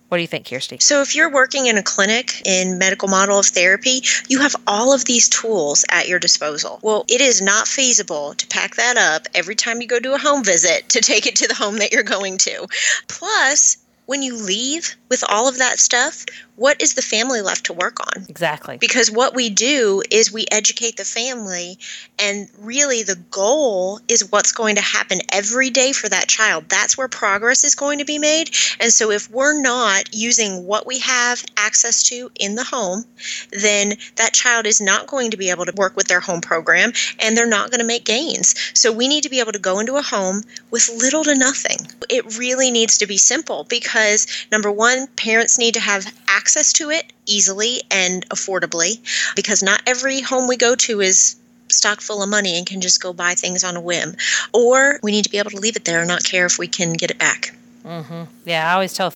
What 0.09 0.17
do 0.17 0.21
you 0.21 0.27
think, 0.27 0.45
Kjirsti? 0.45 0.79
So, 0.79 1.01
if 1.01 1.15
you're 1.15 1.31
working 1.31 1.65
in 1.65 1.77
a 1.77 1.81
clinic 1.81 2.45
in 2.45 2.77
medical 2.77 3.07
model 3.07 3.39
of 3.39 3.47
therapy, 3.47 4.03
you 4.27 4.41
have 4.41 4.55
all 4.67 4.93
of 4.93 5.05
these 5.05 5.27
tools 5.27 5.85
at 5.89 6.07
your 6.07 6.19
disposal. 6.19 6.79
Well, 6.83 7.03
it 7.07 7.19
is 7.19 7.41
not 7.41 7.67
feasible 7.67 8.35
to 8.35 8.45
pack 8.45 8.75
that 8.75 8.95
up 8.95 9.27
every 9.33 9.55
time 9.55 9.81
you 9.81 9.87
go 9.87 9.99
to 9.99 10.13
a 10.13 10.19
home 10.19 10.43
visit 10.43 10.89
to 10.89 10.99
take 10.99 11.25
it 11.25 11.37
to 11.37 11.47
the 11.47 11.55
home 11.55 11.77
that 11.77 11.91
you're 11.91 12.03
going 12.03 12.37
to. 12.39 12.67
Plus, 13.07 13.77
when 14.05 14.21
you 14.21 14.35
leave 14.35 14.95
with 15.13 15.23
all 15.29 15.47
of 15.47 15.59
that 15.59 15.77
stuff, 15.77 16.25
what 16.55 16.81
is 16.81 16.95
the 16.95 17.01
family 17.03 17.41
left 17.41 17.65
to 17.65 17.73
work 17.73 17.99
on? 17.99 18.25
Exactly. 18.27 18.77
Because 18.77 19.11
what 19.11 19.35
we 19.35 19.49
do 19.49 20.01
is 20.09 20.31
we 20.31 20.45
educate 20.51 20.97
the 20.97 21.05
family, 21.05 21.77
and 22.17 22.47
really 22.59 23.03
the 23.03 23.15
goal 23.29 23.99
is 24.07 24.31
what's 24.31 24.51
going 24.51 24.75
to 24.75 24.81
happen 24.81 25.19
every 25.29 25.69
day 25.69 25.91
for 25.91 26.09
that 26.09 26.27
child. 26.27 26.65
That's 26.69 26.97
where 26.97 27.07
progress 27.07 27.63
is 27.63 27.75
going 27.75 27.99
to 27.99 28.05
be 28.05 28.17
made. 28.17 28.55
And 28.79 28.91
so, 28.91 29.11
if 29.11 29.29
we're 29.29 29.59
not 29.59 30.09
using 30.13 30.65
what 30.65 30.87
we 30.87 30.97
have 30.99 31.43
access 31.57 32.03
to 32.09 32.31
in 32.39 32.55
the 32.55 32.63
home, 32.63 33.05
then 33.51 33.93
that 34.15 34.33
child 34.33 34.65
is 34.65 34.81
not 34.81 35.05
going 35.05 35.31
to 35.31 35.37
be 35.37 35.51
able 35.51 35.65
to 35.65 35.73
work 35.75 35.95
with 35.95 36.07
their 36.07 36.21
home 36.21 36.41
program 36.41 36.93
and 37.19 37.37
they're 37.37 37.45
not 37.45 37.69
going 37.69 37.81
to 37.81 37.85
make 37.85 38.05
gains. 38.05 38.55
So, 38.73 38.91
we 38.91 39.07
need 39.07 39.23
to 39.23 39.29
be 39.29 39.39
able 39.39 39.51
to 39.51 39.59
go 39.59 39.79
into 39.79 39.97
a 39.97 40.01
home 40.01 40.41
with 40.71 40.89
little 40.97 41.23
to 41.23 41.35
nothing. 41.35 41.77
It 42.09 42.37
really 42.39 42.71
needs 42.71 42.97
to 42.99 43.07
be 43.07 43.17
simple 43.17 43.63
because, 43.63 44.27
number 44.51 44.71
one, 44.71 45.02
parents 45.15 45.57
need 45.57 45.73
to 45.75 45.79
have 45.79 46.05
access 46.27 46.73
to 46.73 46.89
it 46.89 47.11
easily 47.25 47.81
and 47.91 48.27
affordably 48.29 48.99
because 49.35 49.63
not 49.63 49.81
every 49.87 50.21
home 50.21 50.47
we 50.47 50.57
go 50.57 50.75
to 50.75 51.01
is 51.01 51.35
stocked 51.69 52.01
full 52.01 52.21
of 52.21 52.29
money 52.29 52.57
and 52.57 52.65
can 52.65 52.81
just 52.81 53.01
go 53.01 53.13
buy 53.13 53.33
things 53.33 53.63
on 53.63 53.75
a 53.75 53.81
whim. 53.81 54.15
Or 54.53 54.99
we 55.01 55.11
need 55.11 55.23
to 55.23 55.29
be 55.29 55.37
able 55.39 55.51
to 55.51 55.57
leave 55.59 55.75
it 55.75 55.85
there 55.85 55.99
and 55.99 56.07
not 56.07 56.23
care 56.23 56.45
if 56.45 56.59
we 56.59 56.67
can 56.67 56.93
get 56.93 57.11
it 57.11 57.17
back. 57.17 57.55
Mm-hmm. 57.83 58.23
Yeah, 58.45 58.69
I 58.69 58.73
always 58.73 58.93
tell 58.93 59.13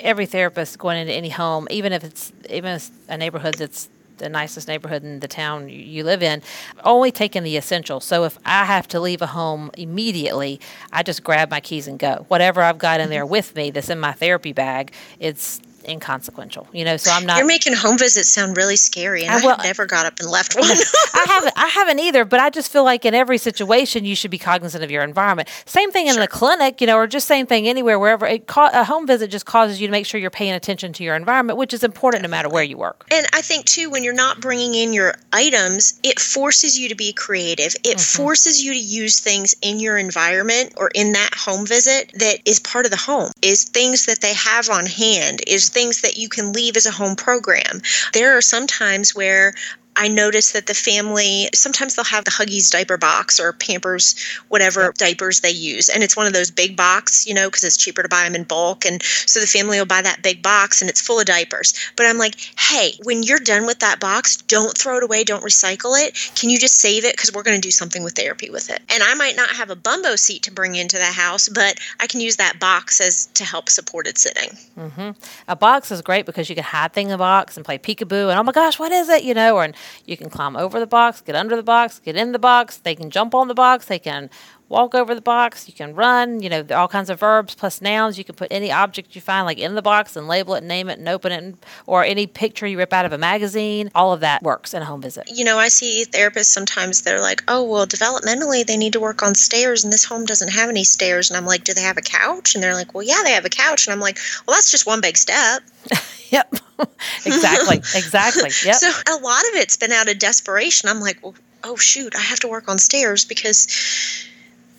every 0.00 0.26
therapist 0.26 0.78
going 0.78 0.98
into 0.98 1.12
any 1.12 1.30
home, 1.30 1.66
even 1.70 1.92
if 1.92 2.04
it's 2.04 2.32
even 2.50 2.72
if 2.72 2.88
it's 2.88 2.90
a 3.08 3.16
neighborhood 3.16 3.54
that's 3.54 3.88
the 4.20 4.28
nicest 4.28 4.68
neighborhood 4.68 5.02
in 5.02 5.20
the 5.20 5.28
town 5.28 5.68
you 5.68 6.04
live 6.04 6.22
in, 6.22 6.42
only 6.84 7.10
taking 7.10 7.42
the 7.42 7.56
essentials. 7.56 8.04
So 8.04 8.24
if 8.24 8.38
I 8.44 8.64
have 8.64 8.86
to 8.88 9.00
leave 9.00 9.20
a 9.20 9.26
home 9.26 9.70
immediately, 9.76 10.60
I 10.92 11.02
just 11.02 11.24
grab 11.24 11.50
my 11.50 11.60
keys 11.60 11.88
and 11.88 11.98
go. 11.98 12.24
Whatever 12.28 12.62
I've 12.62 12.78
got 12.78 13.00
in 13.00 13.10
there 13.10 13.24
mm-hmm. 13.24 13.32
with 13.32 13.56
me 13.56 13.70
that's 13.70 13.90
in 13.90 13.98
my 13.98 14.12
therapy 14.12 14.52
bag, 14.52 14.92
it's 15.18 15.60
inconsequential. 15.88 16.68
You 16.72 16.84
know, 16.84 16.96
so 16.96 17.10
I'm 17.10 17.26
not. 17.26 17.38
You're 17.38 17.46
making 17.46 17.74
home 17.74 17.98
visits 17.98 18.28
sound 18.28 18.56
really 18.56 18.76
scary, 18.76 19.24
and 19.24 19.42
I, 19.42 19.46
well, 19.46 19.56
I 19.58 19.64
never 19.64 19.86
got 19.86 20.06
up 20.06 20.18
and 20.20 20.30
left 20.30 20.54
one. 20.58 20.64
I 20.64 21.24
haven't. 21.28 21.52
I 21.56 21.66
haven't 21.68 21.98
either. 21.98 22.24
But 22.24 22.40
I 22.40 22.50
just 22.50 22.70
feel 22.70 22.84
like 22.84 23.04
in 23.04 23.14
every 23.14 23.38
situation, 23.38 24.04
you 24.04 24.14
should 24.14 24.30
be 24.30 24.38
cognizant 24.38 24.84
of 24.84 24.90
your 24.90 25.02
environment. 25.02 25.48
Same 25.66 25.90
thing 25.90 26.06
in 26.06 26.14
sure. 26.14 26.22
the 26.22 26.28
clinic, 26.28 26.80
you 26.80 26.86
know, 26.86 26.96
or 26.96 27.06
just 27.06 27.26
same 27.26 27.46
thing 27.46 27.68
anywhere, 27.68 27.98
wherever. 27.98 28.26
It 28.26 28.46
ca- 28.46 28.70
a 28.72 28.84
home 28.84 29.06
visit 29.06 29.30
just 29.30 29.46
causes 29.46 29.80
you 29.80 29.86
to 29.86 29.90
make 29.90 30.06
sure 30.06 30.20
you're 30.20 30.30
paying 30.30 30.52
attention 30.52 30.92
to 30.94 31.04
your 31.04 31.16
environment, 31.16 31.58
which 31.58 31.72
is 31.72 31.82
important 31.82 32.22
Definitely. 32.22 32.36
no 32.36 32.36
matter 32.36 32.54
where 32.54 32.64
you 32.64 32.78
work. 32.78 33.06
And 33.10 33.26
I 33.32 33.42
think 33.42 33.66
too, 33.66 33.90
when 33.90 34.04
you're 34.04 34.14
not 34.14 34.40
bringing 34.40 34.74
in 34.74 34.92
your 34.92 35.14
items, 35.32 35.98
it 36.02 36.18
forces 36.20 36.78
you 36.78 36.88
to 36.88 36.94
be 36.94 37.12
creative. 37.12 37.74
It 37.84 37.98
mm-hmm. 37.98 38.22
forces 38.22 38.62
you 38.62 38.72
to 38.72 38.78
use 38.78 39.20
things 39.20 39.54
in 39.62 39.80
your 39.80 39.98
environment 39.98 40.74
or 40.76 40.90
in 40.94 41.12
that 41.12 41.34
home 41.34 41.66
visit 41.66 42.12
that 42.14 42.38
is 42.44 42.60
part 42.60 42.84
of 42.84 42.90
the 42.90 42.96
home. 42.96 43.30
Is 43.42 43.64
things 43.64 44.06
that 44.06 44.20
they 44.20 44.34
have 44.34 44.68
on 44.68 44.86
hand. 44.86 45.42
Is 45.46 45.69
things 45.70 46.02
that 46.02 46.16
you 46.16 46.28
can 46.28 46.52
leave 46.52 46.76
as 46.76 46.86
a 46.86 46.90
home 46.90 47.16
program. 47.16 47.80
There 48.12 48.36
are 48.36 48.42
some 48.42 48.66
times 48.66 49.14
where 49.14 49.54
I 49.96 50.08
notice 50.08 50.52
that 50.52 50.66
the 50.66 50.74
family 50.74 51.48
sometimes 51.54 51.94
they'll 51.94 52.04
have 52.04 52.24
the 52.24 52.30
Huggies 52.30 52.70
diaper 52.70 52.96
box 52.96 53.38
or 53.38 53.52
Pampers, 53.52 54.14
whatever 54.48 54.92
diapers 54.96 55.40
they 55.40 55.50
use, 55.50 55.88
and 55.88 56.02
it's 56.02 56.16
one 56.16 56.26
of 56.26 56.32
those 56.32 56.50
big 56.50 56.76
box, 56.76 57.26
you 57.26 57.34
know, 57.34 57.48
because 57.48 57.64
it's 57.64 57.76
cheaper 57.76 58.02
to 58.02 58.08
buy 58.08 58.24
them 58.24 58.34
in 58.34 58.44
bulk, 58.44 58.86
and 58.86 59.02
so 59.02 59.40
the 59.40 59.46
family 59.46 59.78
will 59.78 59.86
buy 59.86 60.02
that 60.02 60.22
big 60.22 60.42
box 60.42 60.80
and 60.80 60.88
it's 60.88 61.00
full 61.00 61.18
of 61.18 61.26
diapers. 61.26 61.74
But 61.96 62.06
I'm 62.06 62.18
like, 62.18 62.36
hey, 62.58 62.92
when 63.02 63.22
you're 63.22 63.38
done 63.38 63.66
with 63.66 63.80
that 63.80 64.00
box, 64.00 64.36
don't 64.36 64.76
throw 64.76 64.98
it 64.98 65.04
away, 65.04 65.24
don't 65.24 65.44
recycle 65.44 66.00
it. 66.00 66.16
Can 66.34 66.50
you 66.50 66.58
just 66.58 66.76
save 66.76 67.04
it 67.04 67.16
because 67.16 67.32
we're 67.32 67.42
going 67.42 67.60
to 67.60 67.66
do 67.66 67.70
something 67.72 68.02
with 68.02 68.14
therapy 68.14 68.50
with 68.50 68.70
it? 68.70 68.80
And 68.88 69.02
I 69.02 69.14
might 69.14 69.36
not 69.36 69.50
have 69.50 69.70
a 69.70 69.76
bumbo 69.76 70.16
seat 70.16 70.42
to 70.44 70.52
bring 70.52 70.76
into 70.76 70.96
the 70.96 71.04
house, 71.04 71.48
but 71.48 71.78
I 71.98 72.06
can 72.06 72.20
use 72.20 72.36
that 72.36 72.58
box 72.58 73.00
as 73.00 73.26
to 73.34 73.44
help 73.44 73.68
supported 73.68 74.18
sitting. 74.18 74.50
Mm-hmm. 74.78 75.10
A 75.48 75.56
box 75.56 75.90
is 75.90 76.00
great 76.00 76.26
because 76.26 76.48
you 76.48 76.54
can 76.54 76.64
hide 76.64 76.92
things 76.92 77.06
in 77.06 77.12
the 77.12 77.18
box 77.18 77.56
and 77.56 77.66
play 77.66 77.78
peekaboo, 77.78 78.30
and 78.30 78.38
oh 78.38 78.42
my 78.42 78.52
gosh, 78.52 78.78
what 78.78 78.92
is 78.92 79.08
it? 79.08 79.24
You 79.24 79.34
know, 79.34 79.56
or 79.56 79.68
you 80.06 80.16
can 80.16 80.30
climb 80.30 80.56
over 80.56 80.80
the 80.80 80.86
box, 80.86 81.20
get 81.20 81.34
under 81.34 81.56
the 81.56 81.62
box, 81.62 81.98
get 81.98 82.16
in 82.16 82.32
the 82.32 82.38
box. 82.38 82.78
They 82.78 82.94
can 82.94 83.10
jump 83.10 83.34
on 83.34 83.48
the 83.48 83.54
box. 83.54 83.86
They 83.86 83.98
can 83.98 84.30
walk 84.70 84.94
over 84.94 85.14
the 85.14 85.20
box. 85.20 85.68
You 85.68 85.74
can 85.74 85.94
run. 85.94 86.40
You 86.40 86.48
know, 86.48 86.64
all 86.70 86.88
kinds 86.88 87.10
of 87.10 87.20
verbs 87.20 87.54
plus 87.54 87.82
nouns. 87.82 88.16
You 88.16 88.24
can 88.24 88.34
put 88.34 88.48
any 88.50 88.72
object 88.72 89.14
you 89.14 89.20
find 89.20 89.44
like 89.44 89.58
in 89.58 89.74
the 89.74 89.82
box 89.82 90.16
and 90.16 90.26
label 90.26 90.54
it, 90.54 90.64
name 90.64 90.88
it, 90.88 90.98
and 90.98 91.08
open 91.08 91.32
it, 91.32 91.42
and, 91.42 91.58
or 91.86 92.02
any 92.04 92.26
picture 92.26 92.66
you 92.66 92.78
rip 92.78 92.94
out 92.94 93.04
of 93.04 93.12
a 93.12 93.18
magazine. 93.18 93.90
All 93.94 94.12
of 94.14 94.20
that 94.20 94.42
works 94.42 94.72
in 94.72 94.80
a 94.80 94.86
home 94.86 95.02
visit. 95.02 95.28
You 95.30 95.44
know, 95.44 95.58
I 95.58 95.68
see 95.68 96.06
therapists 96.10 96.46
sometimes 96.46 97.02
they're 97.02 97.20
like, 97.20 97.42
"Oh, 97.48 97.64
well, 97.64 97.86
developmentally 97.86 98.64
they 98.64 98.76
need 98.76 98.94
to 98.94 99.00
work 99.00 99.22
on 99.22 99.34
stairs, 99.34 99.84
and 99.84 99.92
this 99.92 100.04
home 100.04 100.24
doesn't 100.24 100.50
have 100.50 100.70
any 100.70 100.84
stairs." 100.84 101.28
And 101.28 101.36
I'm 101.36 101.46
like, 101.46 101.64
"Do 101.64 101.74
they 101.74 101.82
have 101.82 101.98
a 101.98 102.02
couch?" 102.02 102.54
And 102.54 102.64
they're 102.64 102.74
like, 102.74 102.94
"Well, 102.94 103.04
yeah, 103.04 103.20
they 103.24 103.32
have 103.32 103.44
a 103.44 103.50
couch." 103.50 103.86
And 103.86 103.92
I'm 103.92 104.00
like, 104.00 104.18
"Well, 104.46 104.56
that's 104.56 104.70
just 104.70 104.86
one 104.86 105.00
big 105.00 105.18
step." 105.18 105.62
yep. 106.30 106.52
exactly. 107.26 107.76
Exactly. 107.94 108.50
Yep. 108.64 108.74
So 108.74 108.90
a 109.08 109.16
lot 109.16 109.42
of 109.42 109.54
it's 109.54 109.76
been 109.76 109.92
out 109.92 110.08
of 110.08 110.18
desperation. 110.18 110.88
I'm 110.88 111.00
like, 111.00 111.18
well, 111.22 111.34
oh 111.64 111.76
shoot, 111.76 112.14
I 112.16 112.20
have 112.20 112.40
to 112.40 112.48
work 112.48 112.68
on 112.68 112.78
stairs 112.78 113.24
because 113.24 113.66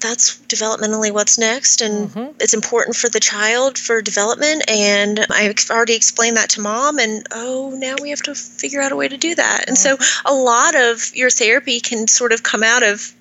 that's 0.01 0.37
developmentally 0.47 1.11
what's 1.11 1.37
next 1.37 1.81
and 1.81 2.09
mm-hmm. 2.09 2.31
it's 2.39 2.53
important 2.53 2.95
for 2.95 3.07
the 3.09 3.19
child 3.19 3.77
for 3.77 4.01
development 4.01 4.63
and 4.67 5.25
i've 5.29 5.55
already 5.69 5.93
explained 5.93 6.35
that 6.35 6.49
to 6.49 6.59
mom 6.59 6.97
and 6.97 7.25
oh 7.31 7.71
now 7.77 7.95
we 8.01 8.09
have 8.09 8.21
to 8.21 8.33
figure 8.33 8.81
out 8.81 8.91
a 8.91 8.95
way 8.95 9.07
to 9.07 9.17
do 9.17 9.35
that 9.35 9.65
and 9.67 9.77
so 9.77 9.95
mm-hmm. 9.95 10.27
a 10.27 10.33
lot 10.33 10.75
of 10.75 11.15
your 11.15 11.29
therapy 11.29 11.79
can 11.79 12.07
sort 12.07 12.33
of 12.33 12.43
come 12.43 12.63
out 12.63 12.83
of 12.83 13.13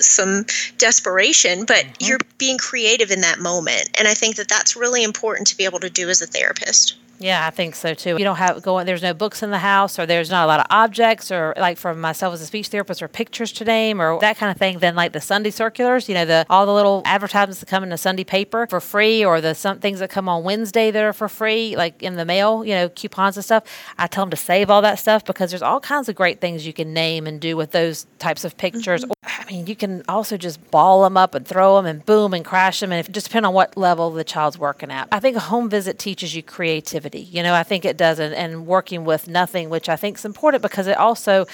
some 0.00 0.44
desperation 0.76 1.64
but 1.64 1.84
mm-hmm. 1.84 2.04
you're 2.04 2.18
being 2.38 2.58
creative 2.58 3.10
in 3.10 3.22
that 3.22 3.38
moment 3.38 3.88
and 3.98 4.06
i 4.06 4.14
think 4.14 4.36
that 4.36 4.48
that's 4.48 4.76
really 4.76 5.02
important 5.02 5.48
to 5.48 5.56
be 5.56 5.64
able 5.64 5.80
to 5.80 5.90
do 5.90 6.10
as 6.10 6.20
a 6.20 6.26
therapist 6.26 6.96
yeah, 7.18 7.46
I 7.46 7.50
think 7.50 7.74
so 7.74 7.94
too. 7.94 8.16
You 8.18 8.24
don't 8.24 8.36
have 8.36 8.62
going. 8.62 8.86
There's 8.86 9.02
no 9.02 9.14
books 9.14 9.42
in 9.42 9.50
the 9.50 9.58
house, 9.58 9.98
or 9.98 10.06
there's 10.06 10.30
not 10.30 10.44
a 10.44 10.46
lot 10.46 10.60
of 10.60 10.66
objects, 10.70 11.30
or 11.30 11.54
like 11.56 11.78
for 11.78 11.94
myself 11.94 12.34
as 12.34 12.40
a 12.40 12.46
speech 12.46 12.68
therapist, 12.68 13.02
or 13.02 13.08
pictures 13.08 13.52
to 13.52 13.64
name, 13.64 14.00
or 14.00 14.18
that 14.20 14.36
kind 14.36 14.50
of 14.50 14.58
thing. 14.58 14.78
Then 14.78 14.94
like 14.94 15.12
the 15.12 15.20
Sunday 15.20 15.50
circulars, 15.50 16.08
you 16.08 16.14
know, 16.14 16.24
the 16.24 16.44
all 16.50 16.66
the 16.66 16.74
little 16.74 17.02
advertisements 17.04 17.60
that 17.60 17.66
come 17.66 17.82
in 17.82 17.88
the 17.88 17.98
Sunday 17.98 18.24
paper 18.24 18.66
for 18.68 18.80
free, 18.80 19.24
or 19.24 19.40
the 19.40 19.54
some 19.54 19.78
things 19.78 20.00
that 20.00 20.10
come 20.10 20.28
on 20.28 20.44
Wednesday 20.44 20.90
that 20.90 21.02
are 21.02 21.12
for 21.12 21.28
free, 21.28 21.76
like 21.76 22.02
in 22.02 22.16
the 22.16 22.24
mail, 22.24 22.64
you 22.64 22.74
know, 22.74 22.88
coupons 22.88 23.36
and 23.36 23.44
stuff. 23.44 23.64
I 23.96 24.06
tell 24.06 24.24
them 24.24 24.30
to 24.30 24.36
save 24.36 24.70
all 24.70 24.82
that 24.82 24.98
stuff 24.98 25.24
because 25.24 25.50
there's 25.50 25.62
all 25.62 25.80
kinds 25.80 26.08
of 26.08 26.14
great 26.14 26.40
things 26.40 26.66
you 26.66 26.72
can 26.72 26.92
name 26.92 27.26
and 27.26 27.40
do 27.40 27.56
with 27.56 27.70
those 27.70 28.06
types 28.18 28.44
of 28.44 28.56
pictures. 28.56 29.04
Mm-hmm. 29.04 29.12
I 29.42 29.52
mean, 29.52 29.66
you 29.66 29.76
can 29.76 30.02
also 30.08 30.36
just 30.36 30.70
ball 30.70 31.02
them 31.04 31.16
up 31.16 31.34
and 31.34 31.46
throw 31.46 31.76
them 31.76 31.86
and 31.86 32.04
boom 32.04 32.34
and 32.34 32.44
crash 32.44 32.80
them, 32.80 32.92
and 32.92 33.06
it 33.06 33.12
just 33.12 33.28
depend 33.28 33.46
on 33.46 33.54
what 33.54 33.76
level 33.76 34.10
the 34.10 34.24
child's 34.24 34.58
working 34.58 34.90
at. 34.90 35.08
I 35.12 35.20
think 35.20 35.36
a 35.36 35.40
home 35.40 35.70
visit 35.70 35.98
teaches 35.98 36.34
you 36.34 36.42
creativity 36.42 37.05
you 37.14 37.42
know, 37.42 37.54
I 37.54 37.62
think 37.62 37.84
it 37.84 37.96
does, 37.96 38.18
and, 38.18 38.34
and 38.34 38.66
working 38.66 39.04
with 39.04 39.28
nothing, 39.28 39.70
which 39.70 39.88
I 39.88 39.96
think 39.96 40.18
is 40.18 40.24
important 40.24 40.62
because 40.62 40.86
it 40.86 40.96
also 40.96 41.46